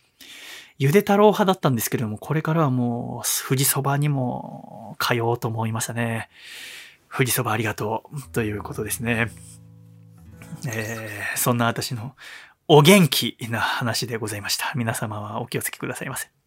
[0.79, 6.29] ゆで太郎派だったんですけれども、これからはもう、富士そばにも通おうと思いましたね。
[7.15, 8.29] 富士そばありがとう。
[8.31, 9.29] ということですね。
[10.67, 12.15] えー、そんな私の
[12.67, 14.73] お元気な話でございました。
[14.75, 16.42] 皆様はお気をつけくださいませ。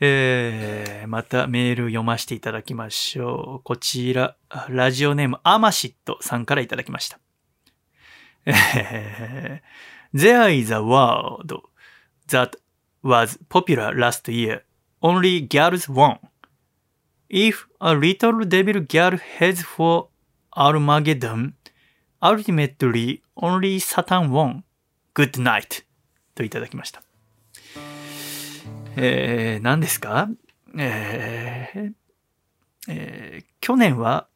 [0.00, 3.62] えー、またメール読ませていただきましょう。
[3.62, 4.36] こちら、
[4.68, 7.18] ラジオネームアマシットさんからいただきました。
[8.46, 11.60] えー、There is a word
[12.28, 12.58] that
[13.02, 14.62] was popular last year.
[15.00, 16.18] Only girls won.
[17.28, 20.08] If a little devil girl heads for
[20.56, 21.54] Armageddon,
[22.22, 24.62] ultimately only Satan won.
[25.14, 25.84] Good night.
[26.34, 27.02] といただきました。
[28.96, 30.28] えー、何ですか？
[30.78, 31.92] えー、
[32.88, 34.28] えー、去年は、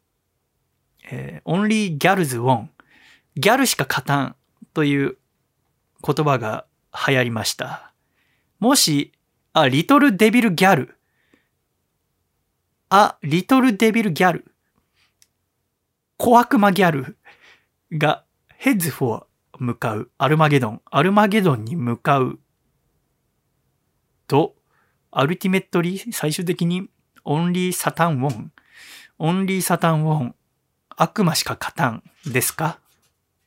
[1.11, 2.69] えー、Only Girls Won
[3.37, 4.37] ギャルしか勝たん
[4.75, 5.17] という
[6.05, 6.67] 言葉が
[7.07, 7.93] 流行りました。
[8.59, 9.13] もし、
[9.53, 10.97] あ、リトルデビルギャル。
[12.91, 14.45] あ、リトルデビルギャル。
[16.17, 17.17] 小悪魔ギャル
[17.93, 18.25] が
[18.57, 19.25] ヘッズフォー
[19.59, 20.83] 向かうアルマゲドン。
[20.91, 22.41] アルマゲドンに向かう
[24.29, 24.55] と、
[25.11, 26.89] アルティメットリー、最終的に
[27.25, 28.53] オンリーサタンウォン。
[29.19, 30.35] オンリーサタンウォン。
[30.97, 32.79] 悪魔しか勝たんですか？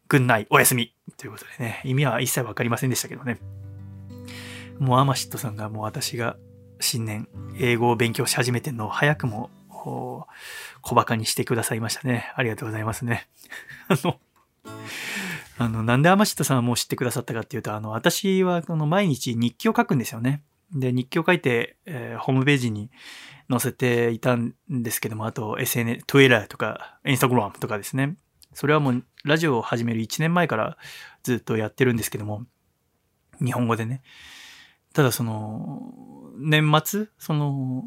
[0.08, 0.94] ぐんない、おやすみ。
[1.18, 3.40] ということでね、意味は一切わかりませんでしたけどね。
[4.80, 6.38] もうアマシットさんがもう私が
[6.80, 7.28] 新年
[7.58, 10.26] 英語を勉強し始めてんのを早くも小
[10.92, 12.32] 馬鹿にしてくださいましたね。
[12.36, 13.28] ありがとうございますね。
[13.88, 14.20] あの、
[15.58, 20.42] あの、なんでアマシットさんはもう知ってくださったかっていうと、あの、私はこの毎日日記を書くんですよね。
[20.74, 22.90] で、日記を書いて、えー、ホームページに
[23.50, 28.16] 載せていたんですけども、あと SNS、Twitter とか Instagram とかですね。
[28.54, 30.78] それはもうラジオを始める1年前から
[31.24, 32.46] ずっとやってるんですけども、
[33.44, 34.02] 日本語でね。
[34.94, 35.94] ただその、
[36.38, 37.84] 年末、その、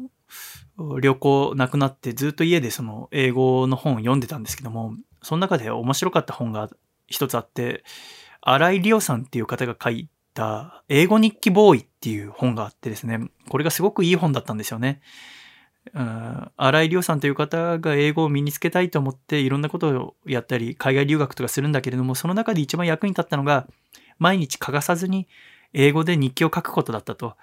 [1.01, 6.69] 旅行なくなってずっと家でその英語の本を読んでたんですけども、その中で面白かった本が
[7.07, 7.83] 一つあって、
[8.41, 13.19] 荒井里夫さんっていう方が書いた英語日記ボーイっていう本があってですね、
[13.49, 15.01] これがすごくいい本だったんですよね。
[15.93, 23.67] うん荒井亮さんという方が英語を身につけたいと思っていろんなことをやったり、海外留学とかするんだけれども、その中で一番役に立ったのが、
[24.19, 25.27] 毎日欠かさずに
[25.73, 27.35] 英語で日記を書くことだったと。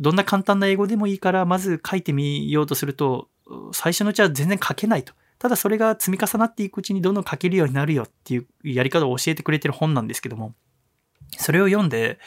[0.00, 3.28] どんな簡単な英語でもいいから、まず書いてみようとすると、
[3.72, 5.14] 最初のうちは全然書けないと。
[5.38, 10.54] ただそれが積み重なっていくうちにどんどん書けるようになるよっていうやり方を教えてくれてる本なんですけども、
[11.38, 12.18] それを読んで、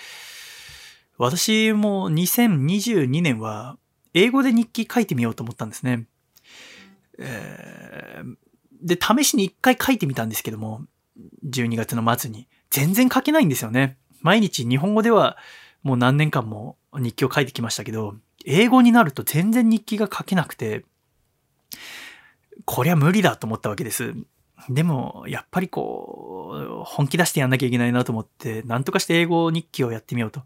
[1.18, 3.78] 私も2022年は
[4.14, 6.07] 英語で日記書いてみようと思ったんですね。
[7.20, 8.36] えー、
[8.82, 10.86] で、試しに一回書いてみたんですけども、
[11.45, 12.47] 12月の末に。
[12.70, 13.97] 全然書けないんですよね。
[14.22, 15.38] 毎日日本語では
[15.84, 20.86] もう何年間も日記を書いてきましたけど、英語になると全然日記が書けなくて、
[22.66, 24.14] こりゃ無理だと思ったわけです。
[24.70, 30.41] でも、やっぱりこう、本気出してやんなきゃいけないなと思って、なんとかして英語日記をやってみようと。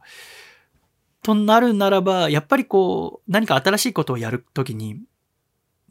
[1.22, 5.02] となるならば、やっぱりこう、何か新しいことをやるときに、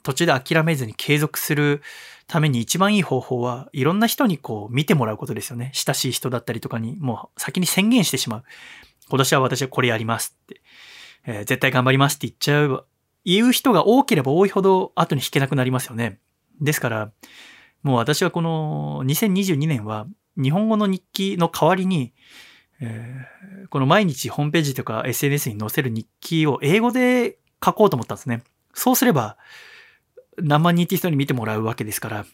[0.03, 1.83] 途中で諦めずに継続する
[2.27, 5.71] ために一番いい方法は、いろんな人にこう見てもらうことですよね。
[5.75, 8.45] 親しい人だったりとかに、もう先に宣言してしまう。
[9.09, 10.61] 今年は私はこれやりますって、
[11.27, 12.87] えー、絶対頑張りますって言っちゃう、
[13.25, 16.19] 言う人が多ければ多いほど後に引けなくなりますよね。
[16.61, 17.11] ですから、
[17.85, 20.07] もう私はこの2022年は
[20.37, 22.13] 日本語の日記の代わりに、
[22.81, 28.43] えー、この毎日ホームページとか SNS に載せる日記を英語で書こうと思ったんですね。
[28.73, 29.37] そうすれば、
[30.39, 32.27] 何万人って人に見てもらうわけですから、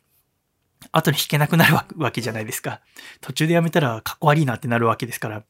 [0.92, 2.80] 後に引けなくなるわけじゃないですか。
[3.20, 5.44] 途中でやめたらかっこ悪いなってなるわけですから。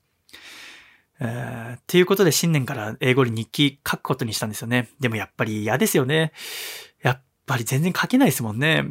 [1.21, 4.89] えー、っていうことで新年から英語に日記書くことにしたんですよね。
[4.99, 6.33] でもやっぱり嫌ですよね。
[7.03, 8.87] やっぱり全然書けないですもんね。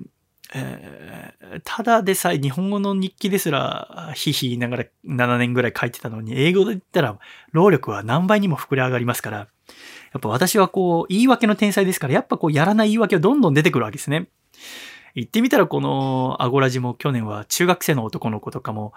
[0.54, 7.18] えー、ただでさえ日本語の日記ですら、ひひ言いながら7年ぐらい書いてたのに、英語で言ったら
[7.52, 9.47] 労力は何倍にも膨れ上がりますから、や
[10.18, 14.28] っぱ私はこう、言い訳の天才ですから、やっぱこう、やらない言い訳はどんどん出てくるわけですね。
[15.16, 18.93] 言ってみたらこのアゴラジも去年は中学生の男の子とかも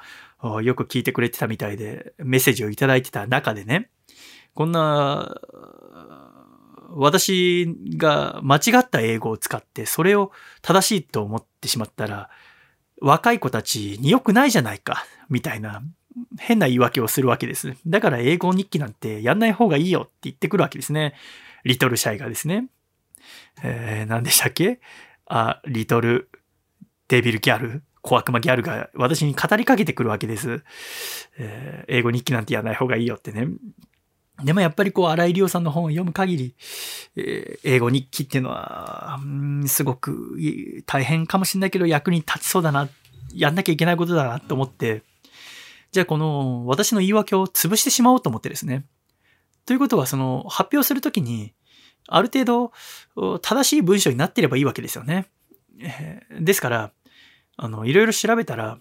[0.63, 3.89] よく聞いてくれてたみたいでメッセージをいただいてた中でね、
[4.55, 5.41] こんな
[6.95, 12.31] 私が間違った英語を使ってそれを正しいと思ってしまったら、
[13.01, 15.83] 若い子たちに良くないじゃないか、みたいな、
[16.39, 17.75] 変な言い訳をするわけです。
[17.87, 21.15] だから英語日記なんてやんない方がいいよって言ってくるわけですね。
[21.65, 22.67] リトルシャイがですね。
[23.63, 24.81] えー、何でしたっけ？
[25.27, 26.29] あ、リトル
[27.09, 30.63] デビルギャル小悪魔ギャルが私に語りかけてくるわけです。
[31.39, 33.49] えー、英語日記なんてやらない方がいいよってね。
[34.45, 36.55] でもやっぱりこう、荒井亮さんの本を読む限り、
[37.17, 40.39] えー、英語日記っていうのは、うん、すごく
[40.87, 42.89] 大変かもしれないけど役に立ちそうだな、
[43.35, 45.03] やんなきゃいけないことだなと思って、
[45.91, 48.87] じゃあこの私の言い訳を潰してしまおうと思ってですね。
[49.67, 51.53] ということはその発表するときに、
[52.09, 55.27] ある程度正しい文章になってればいいわけですよね。
[55.81, 56.93] えー、ですから、
[57.57, 58.79] あの、いろいろ調べたら、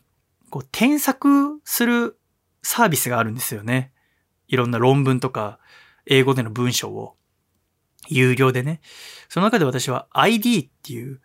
[0.49, 2.17] こう、添削する
[2.63, 3.91] サービスがあるんですよね。
[4.51, 5.57] いろんな論文とか、
[6.05, 7.15] 英語での文章を、
[8.07, 8.81] 有料でね。
[9.29, 11.21] その中で私は ID っていう、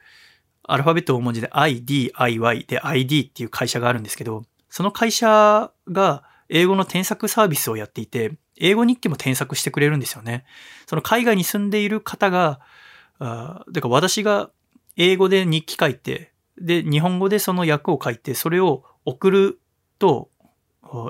[0.63, 10.45] アルファベット大文字で ID、IY で ID っていう会社があるんですけど、その会社が英語の添削サービスをやっていて、英語日記も添削してくれるんですよね。
[10.87, 12.61] その海外に住んでいる方が、
[13.19, 14.51] あだから私が
[14.97, 19.61] 英語で日記書いて、で、日本語でその訳を書いて、それを送る
[19.99, 20.31] と、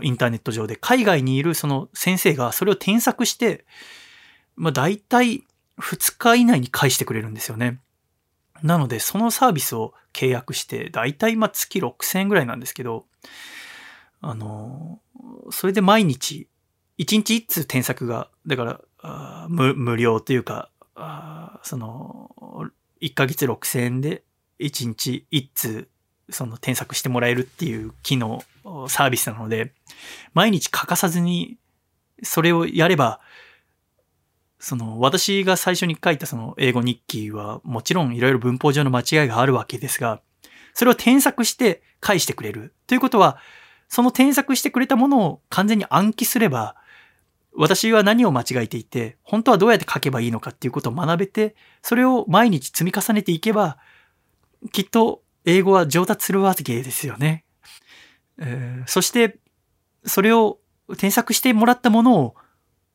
[0.02, 3.64] インターネット上で海外にいるその先生がそれを添削して、
[4.56, 5.44] まあ大体
[5.80, 7.80] 2日以内に返してくれるんですよね。
[8.62, 13.04] なので、そのサービスを契約して、大体まあ月6000円ぐらいなんですけど、
[14.20, 15.00] あの、
[15.50, 16.48] それで毎日、
[16.98, 20.70] 1日1通添削が、だから、無無料というか、
[21.62, 22.30] その、
[23.02, 24.24] 1ヶ月6000円で
[24.58, 25.88] 1日1通、
[26.30, 28.42] その添削してもらえるっていう機能、
[28.88, 29.72] サービスなので、
[30.34, 31.58] 毎日欠かさずに、
[32.22, 33.20] それをやれば、
[34.58, 40.20] その、私が最初に書いたその英語日記は、もちろんいろいろ文法上の間違いがあるわけですが、
[40.74, 42.74] それを添削して返してくれる。
[42.86, 43.38] ということは、
[43.88, 46.76] その添削してくれたものを完全に暗記すれば、
[47.56, 53.78] 私は何を間違えていて、本当はどうやって書けばいいのかっていうことを学べて、それを毎日積み重ねていけば、
[54.72, 57.45] きっと英語は上達するわけですよね。
[58.38, 59.38] えー、そして、
[60.04, 60.58] それを
[60.98, 62.34] 添削してもらったものを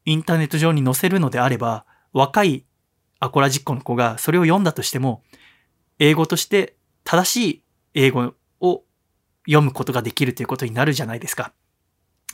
[0.06, 2.66] インターネット上に載せるのであれば、若い
[3.20, 5.24] アコラジッコの子がそれを読んだとしても、
[6.00, 7.64] 英語として正しい
[7.94, 8.84] 英語を
[9.46, 11.54] 読むことができるということになるじゃないですか。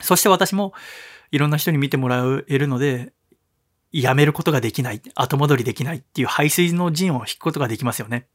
[0.00, 0.72] そして私も
[1.30, 3.12] いろんな人に見てもらえるので、
[3.90, 8.28] やめることができない、後戻りできないっていう排水の陣を引くことができますよね。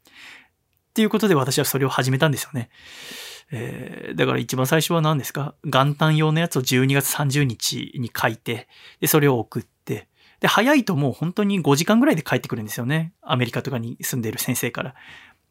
[0.90, 2.70] っていうことで私はそれを始めたんですよね。
[3.56, 5.54] えー、だから一番最初は何ですか？
[5.64, 8.68] 元旦用のやつを12月30日に書いて、
[9.00, 10.08] で、それを送って、
[10.40, 13.14] で、早いともう本当に5時間ぐらいで帰ってくるんですよね。
[13.22, 14.96] アメリカとかに住んでいる先生から。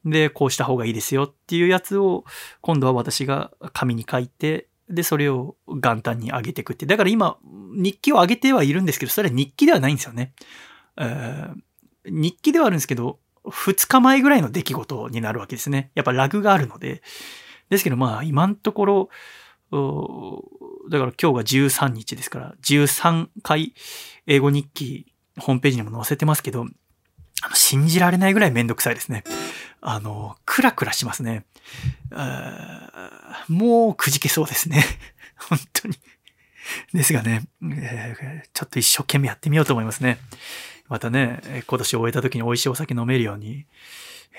[0.05, 2.25] で、こうした方がいいですよっていうやつを、
[2.61, 6.87] 今度は私が紙に書いて、で、それを元旦に上げていくって。
[6.87, 7.39] だから今、
[7.73, 10.33] 日記を上げてはいるんですけど、それは日記ではないんですよね。
[10.97, 11.55] えー、
[12.05, 15.93] 日記ではあるんですけど、2日前ぐらいの出来事になるわけですね。
[15.95, 17.01] やっぱラグがあるので。
[17.73, 19.09] ですけどまあ今のところ、
[20.91, 23.73] だから今日が13日ですから、13回
[24.27, 26.67] 英語日記ホームページにも載せてますけど、
[27.43, 29.25] あの信じられないぐらいめんどくさいですね。
[29.81, 31.47] あの、クラクラしますね。
[33.49, 34.85] もうくじけそうですね。
[35.49, 35.97] 本当に。
[36.93, 40.19] ですがね、えー、ちょっと一生懸命やってみようと思いますね。
[40.89, 43.65] またね、今年終えた時に美味しいお酒飲めるように、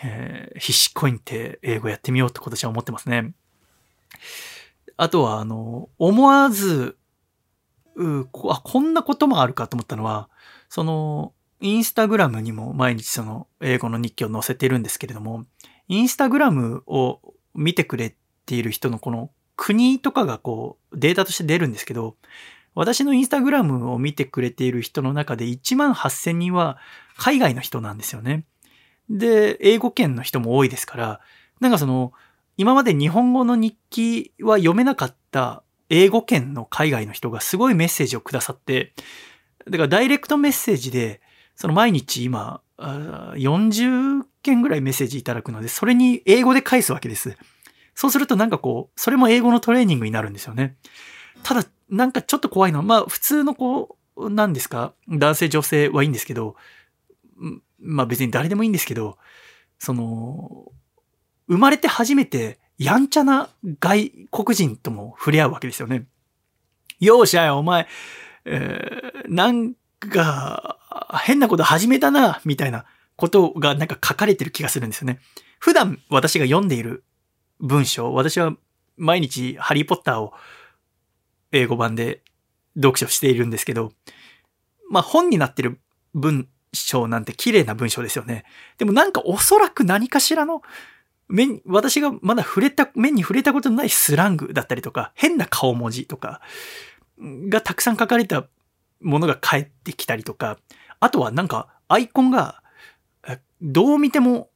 [0.02, 3.34] えー、必死コインって英語やってみようって今年は思ってますね。
[4.98, 6.98] あとは、あの、思わず、
[7.96, 10.30] うあ、こんなこともあるかと思ったのは、
[10.70, 11.34] その、
[11.64, 15.46] インスタグラムにも毎日その英語の日記を載せてるんですけれども、
[15.88, 17.22] インスタグラムを
[17.56, 18.16] 見てくれ
[18.46, 22.18] ている人のこの国とかがこうデータとして出るんですけど、
[22.76, 26.78] 私のインスタグラムを見てくれている人の中で1万8000人は
[27.18, 28.46] 海外の人なんですよね。
[29.10, 31.20] で、英語圏の人も多いですから、
[31.60, 32.14] なんかその、
[32.58, 38.94] 今まで日本語の日記は読めなかった英語圏の海外の人がすごいメッセージをくださって、
[39.66, 41.22] だからダイレクトメッセージで、
[41.56, 47.38] その毎日今、40件ぐらいメッセージいただくので、それに英語で返すわけです。
[47.96, 50.76] そうするとなんかこう、それも英語のトレーニングになるんですよね。
[51.44, 54.94] ただ、なんかちょっと怖いのは、まあ普通のこう、なんですか？
[55.08, 56.56] 男性女性はいいんですけど、
[57.84, 59.18] まあ別に誰でもいいんですけど、
[59.80, 60.72] その、
[61.48, 66.06] 生まれて初めてやんちゃな外国人とも触れ合うわけですよね。
[67.00, 67.88] よーしゃよ、お前、
[68.46, 70.78] えー、なんか、
[71.24, 75.20] 変なこと始めたな、みたいなことがなんか書かれてる気がするんですよね。
[75.60, 77.04] 普段私が読んでいる
[77.60, 78.56] 文章、私は
[78.98, 80.34] 毎日ハリーポッターを
[81.52, 82.22] 英語版で
[82.76, 83.92] 読書しているんですけど、
[84.90, 85.80] まあ本になってる
[86.14, 88.46] 文章なんて綺麗な文章ですよね。
[88.78, 90.62] でもなんかおそらく何かしらの
[91.30, 96.42] 面、私がまだ触れた、面に触れたことのないスラングだったりとか、変な顔文字とか、
[97.20, 98.46] がたくさん書かれた
[99.02, 100.58] ものが返ってきたりとか、
[101.00, 102.62] あとはなんかアイコンが、
[103.62, 104.50] どう見ても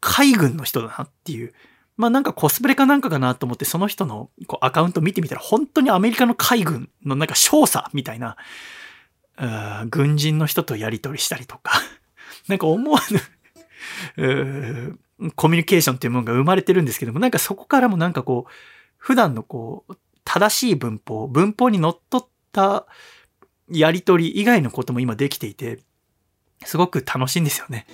[0.00, 1.52] 海軍の人だなっていう、
[1.96, 8.36] まあなんかコスプレかなんかかなと思ってその人のこうアカウント見てみたら本当にアメリカの海軍のなんか少佐みたいな、
[9.90, 11.80] 軍人の人とやり取りしたりとか、
[12.48, 13.20] なんか思わぬ
[15.34, 18.52] コミュニケーションっていうものが生まれてるんですけども、なんかそこからもなんかこう、
[18.98, 22.86] 普段のこう、正しい文法、文法にのっった
[23.70, 25.80] やり取り以外のことも今できていて、
[26.64, 27.86] すごく楽しいんですよね。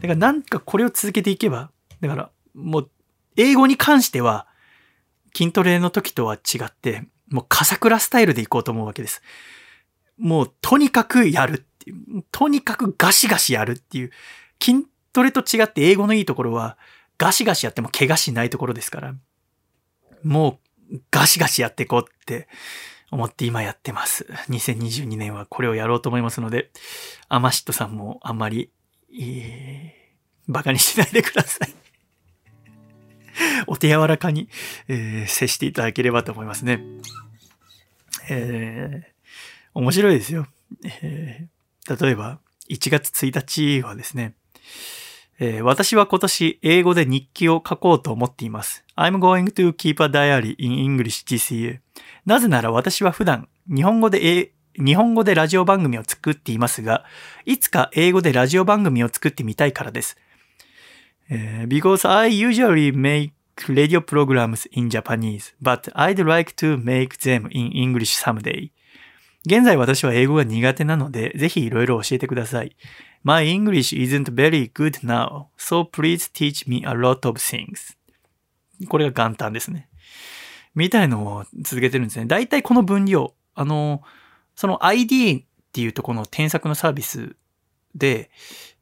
[0.00, 1.70] だからなんかこれを続けていけば、
[2.00, 2.90] だからもう
[3.36, 4.46] 英語に関しては
[5.34, 9.22] 筋トレの時とは違って、もう笠倉スタイルでいこうと思うわけです。
[10.18, 14.10] もうとにかくやるっていう、とにかくガシガシやるっていう、
[14.62, 16.76] 筋トレと違って英語のいいところは
[17.18, 19.14] ガシガシやっても怪我しないところですから、
[20.22, 20.58] も
[20.92, 22.48] うガシガシやっていこうって
[23.10, 24.26] 思って今やってます。
[24.48, 26.70] 2022年はこれをやろうと思いますので、
[27.28, 28.70] アマシットさんもあんまり、
[29.18, 31.74] えー、バカにしないでください。
[33.66, 34.48] お手柔らかに、
[34.88, 36.80] えー、接していただければと思いますね。
[38.28, 39.15] えー、
[39.76, 40.46] 面白いですよ。
[41.02, 44.34] えー、例えば、1月1日はですね、
[45.38, 48.86] えー、私は今年英語で日記を書こうと思っています。
[48.96, 51.80] I'm going to keep a diary in English this year.
[52.24, 57.04] なぜなら私は普段日本語で日本語でラジオ番組を作っていますが、
[57.44, 60.16] いつか英語でラジオ番組を作ってみたいからです。
[61.30, 63.32] Uh, because I usually make
[63.68, 68.70] radio programs in Japanese, but I'd like to make them in English someday.
[69.46, 72.76] 現在私は英語が苦手なので、ぜひいろいろ教えてください。
[73.22, 77.96] My English isn't very good now, so please teach me a lot of things.
[78.88, 79.88] これが元旦ですね。
[80.74, 82.26] みたいのを続けてるんですね。
[82.26, 84.02] だいたいこの分量、あの、
[84.56, 87.36] その ID っていうとこの添削のサービス
[87.94, 88.30] で、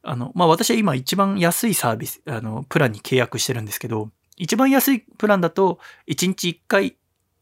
[0.03, 6.97] あの、まあ、私は今一番安いサービス、あの、プランに契約してるんですけど、一番安いプランだと、1日1回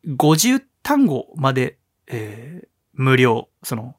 [0.06, 3.96] 50単語まで、えー、無料、その、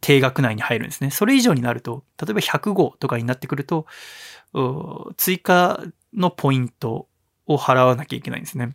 [0.00, 1.10] 定額内に入るんですね。
[1.10, 3.86] それ以上になると、例えば100号とかになってくると、
[5.16, 5.82] 追加
[6.14, 7.08] のポイント
[7.46, 8.74] を払わなきゃいけないんですね。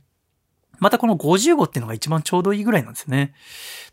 [0.79, 3.33] またこの50号っていうのが一番ちょうどいいぐらいなんですね。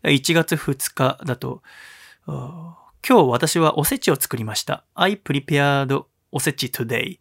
[0.03, 1.61] 1月2日だと、
[2.25, 4.85] 今日私はおせちを作りました。
[4.93, 7.19] I prepared おせち today.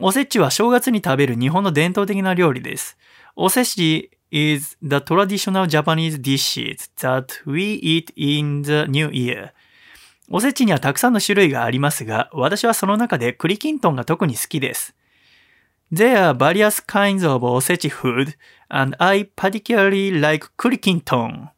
[0.00, 2.96] おせちは正月に食べる日本の伝統的な料理です。
[3.34, 9.50] おせち is the traditional Japanese dishes that we eat in the new year.
[10.30, 14.94] おせちにはたくさんの種類がありますが、私はその中で栗きんとんが特に好きです。
[15.92, 18.34] There are various kinds of おせち food,
[18.70, 21.50] and I particularly like 栗きんとん。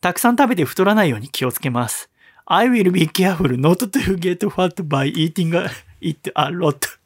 [0.00, 2.08] たくさん食べて太らないように気をつけます。
[2.46, 5.54] I will be careful not to get fat by eating
[6.00, 7.03] it a lot.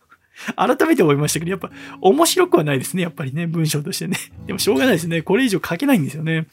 [0.57, 1.71] 改めて思いましたけど、やっぱ
[2.01, 3.03] 面白くはないですね。
[3.03, 4.17] やっぱりね、文章としてね。
[4.47, 5.23] でもしょうがないですね。
[5.23, 6.47] これ以上書けないんですよね。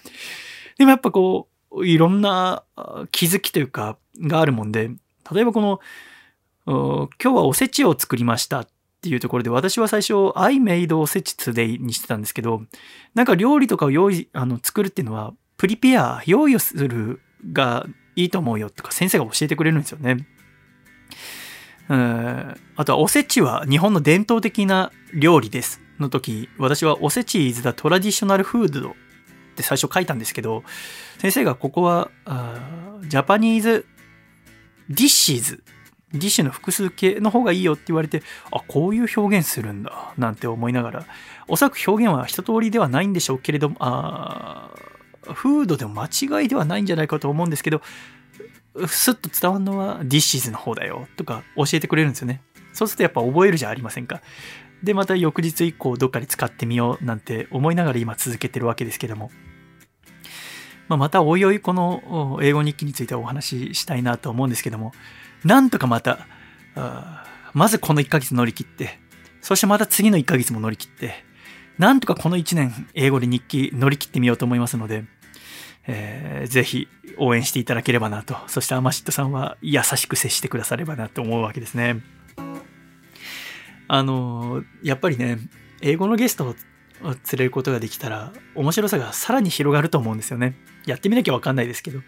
[0.78, 2.64] でもやっぱこう、いろんな
[3.12, 4.90] 気づきというか、があるもんで、
[5.32, 5.80] 例えばこの、
[6.66, 8.68] 今日はおせちを作りましたっ
[9.02, 12.64] ていうところで、私は最初、I made おせち today にしてたんですけど、
[13.14, 17.22] なんか料理とかを用意、あの、作るっていうのは、プリペア、用意をする
[17.52, 20.28] がいいと思うよとか先生が教えてくれるんですよね。
[21.88, 25.82] あとはおせちは日本の伝統的な料理です。
[26.00, 28.94] の時、私はおせち is the traditional food っ
[29.56, 30.64] て最初書いたんですけど、
[31.20, 32.10] 先生がここは、
[33.08, 33.86] ジャパニーズ
[34.90, 41.06] dishes。dish の複数形の方がいいよって言われて、あ、こういう表現するんだ、なんて思いながら、
[41.48, 44.70] おそらく表現は一通りではないんでしょうけれども、あ
[45.34, 47.82] food でも間違いではないんじゃないかと思うんですけど、
[48.88, 52.42] スッと伝わるのは dishes の方だよとか教えてくれるんですよね。
[52.74, 54.22] そうするとやっぱ覚えるじゃありませんか。
[54.84, 59.32] で、また翌日以降どっかで使ってみようなんて思いながら今続けてるわけですけども。
[60.88, 64.94] まあ、またおいおいこの英語日記についてお話ししたいなと思うんですけども、
[65.44, 66.28] なんとかまた、
[67.54, 69.00] まずこの1ヶ月乗り切って、
[69.42, 71.24] そしてまた次の1ヶ月も乗り切って、
[71.80, 75.06] なんとかこの1年英語で日記乗り切ってみようと思いますので、
[75.88, 76.88] えー、ぜひ
[77.18, 78.38] 応援していただければなと。
[78.48, 82.02] そしてアマシットさんは優しく接してくださればなと思うわけですね。
[83.88, 85.38] あの、やっぱりね、
[85.82, 86.56] 英語のゲスト
[87.24, 90.56] 釣れることができたら、面白さがさらに広がると思うんですよね。
[90.86, 92.00] やってみなきゃわかんないですけど、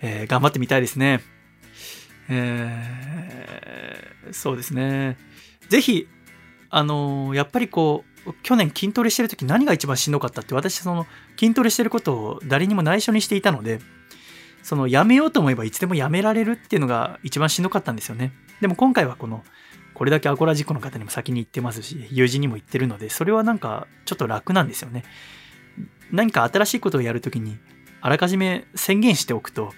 [0.00, 1.22] えー、頑張ってみたいですね。
[2.28, 5.16] えー、そうですね。
[5.68, 6.08] ぜひ、
[6.70, 8.11] あの、やっぱりこう、
[8.42, 11.06] 去年筋トレしてる時何が一番しんどかったって私その
[11.38, 13.80] 筋トレしてることを誰にも内緒にしていたので、
[14.62, 18.32] そのやめようと思えばいつでもやめられるっていうのが一番しんどかったんですよね。
[18.60, 19.44] でも今回はこの、
[19.94, 25.04] これだけアコラジックの方にも先に言ってますし、友人にも言ってるので、それはなんかちょっと楽なんですよね。
[26.12, 27.58] 何か新しいことをやるときに、
[28.00, 29.72] あらかじめ宣言しておくと、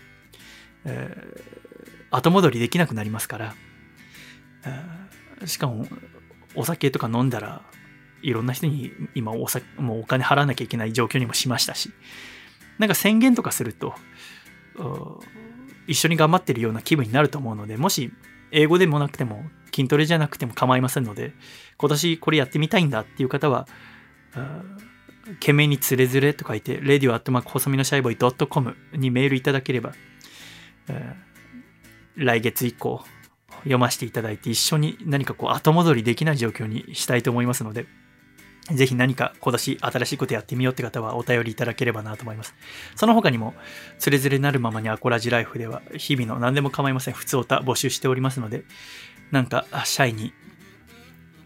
[0.84, 3.54] えー、後戻りできなくなりますから、
[4.66, 5.86] えー、しかも、
[6.54, 7.62] お酒とか飲んだら、
[8.24, 11.90] いろんな人に今お酒、もうお金払わなきゃいけない状況にもしましたし、
[12.78, 13.94] なんか宣言とかすると、
[15.86, 18.10] 一緒に頑張ってるような気分になると思うので、もし
[18.50, 21.34] 英語でもなくても筋トレじゃなくても構いませんので、
[21.76, 23.68] 今年これやってみたいんだっていう方は、
[25.40, 29.92] 懸命につれづれと書いて、radio@ 細身のシャイボーイ .com にメールいただければ、
[32.16, 33.04] 来月以降
[33.58, 37.86] 読ませていただいて一緒に何かこう後戻りできない状況にしたいと思いますので、
[38.72, 42.54] ぜひ何か今年新しいことやってみようって方はお便りいただければなと思います。
[42.96, 43.54] その他にも、
[43.98, 47.14] つれづれなるままにアコラジライフでは日々の何でも構いません。
[47.14, 48.64] 普通歌募集しておりますので、
[49.30, 50.32] なんかシャイに、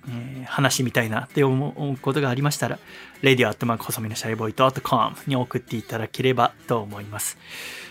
[0.09, 2.79] えー、話みたいなって思うことがありましたら、
[3.23, 7.37] radio@ 細身のシャイボーイ .com に送っていただければと思います。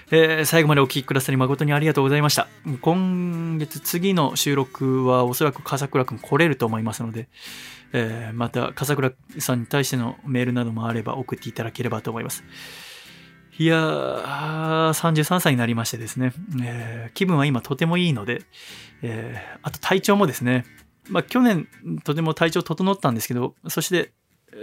[0.09, 2.47] えー、最後までお聴きくださり誠にありがとうございました。
[2.79, 7.27] 今月次の収録はおそらく笠倉くん来れると思いますので、
[7.93, 12.43] えー、また笠倉さんに対してのメールなどもあれば送っていただければと思います。
[13.59, 16.31] いやー、33歳になりましてですね、
[16.63, 18.43] えー、気分は今とてもいいので、
[19.01, 20.65] えー、あと体調もですね、
[21.09, 21.67] まあ去年
[22.03, 24.11] とても体調整ったんですけど、そして、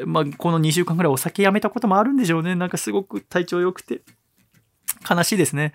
[0.06, 2.54] まあこの2週間ぐらいお酒やめたこともあるんでしょうね。
[2.54, 4.02] なんかすごく体調良くて、
[5.08, 5.72] 悲しいですね。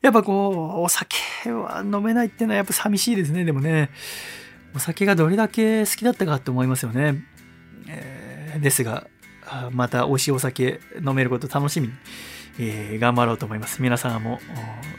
[0.00, 1.16] やっぱこう、お酒
[1.50, 3.90] は飲めないっていうのはやっぱ寂しいですね、でもね。
[4.76, 7.24] お酒がどれだけ好きだったかって思いますよね。
[7.88, 9.06] えー、ですが、
[9.72, 11.94] また美味しいお酒飲めること楽しみに、
[12.58, 13.80] えー、頑張ろうと思います。
[13.80, 14.38] 皆さんも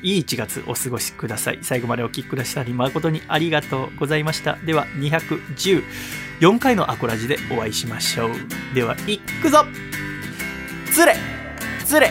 [0.01, 1.59] いい1月お過ごしください。
[1.61, 4.55] 最後までお聴きくださり誠にありがとうございました。
[4.65, 8.31] では、214回のアコラジでお会いしましょう。
[8.73, 9.63] では、いくぞ
[10.91, 11.15] つれ
[11.85, 12.09] つれ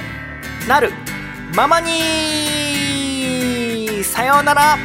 [0.69, 0.93] なる
[1.57, 1.91] ままに
[4.05, 4.79] さようなら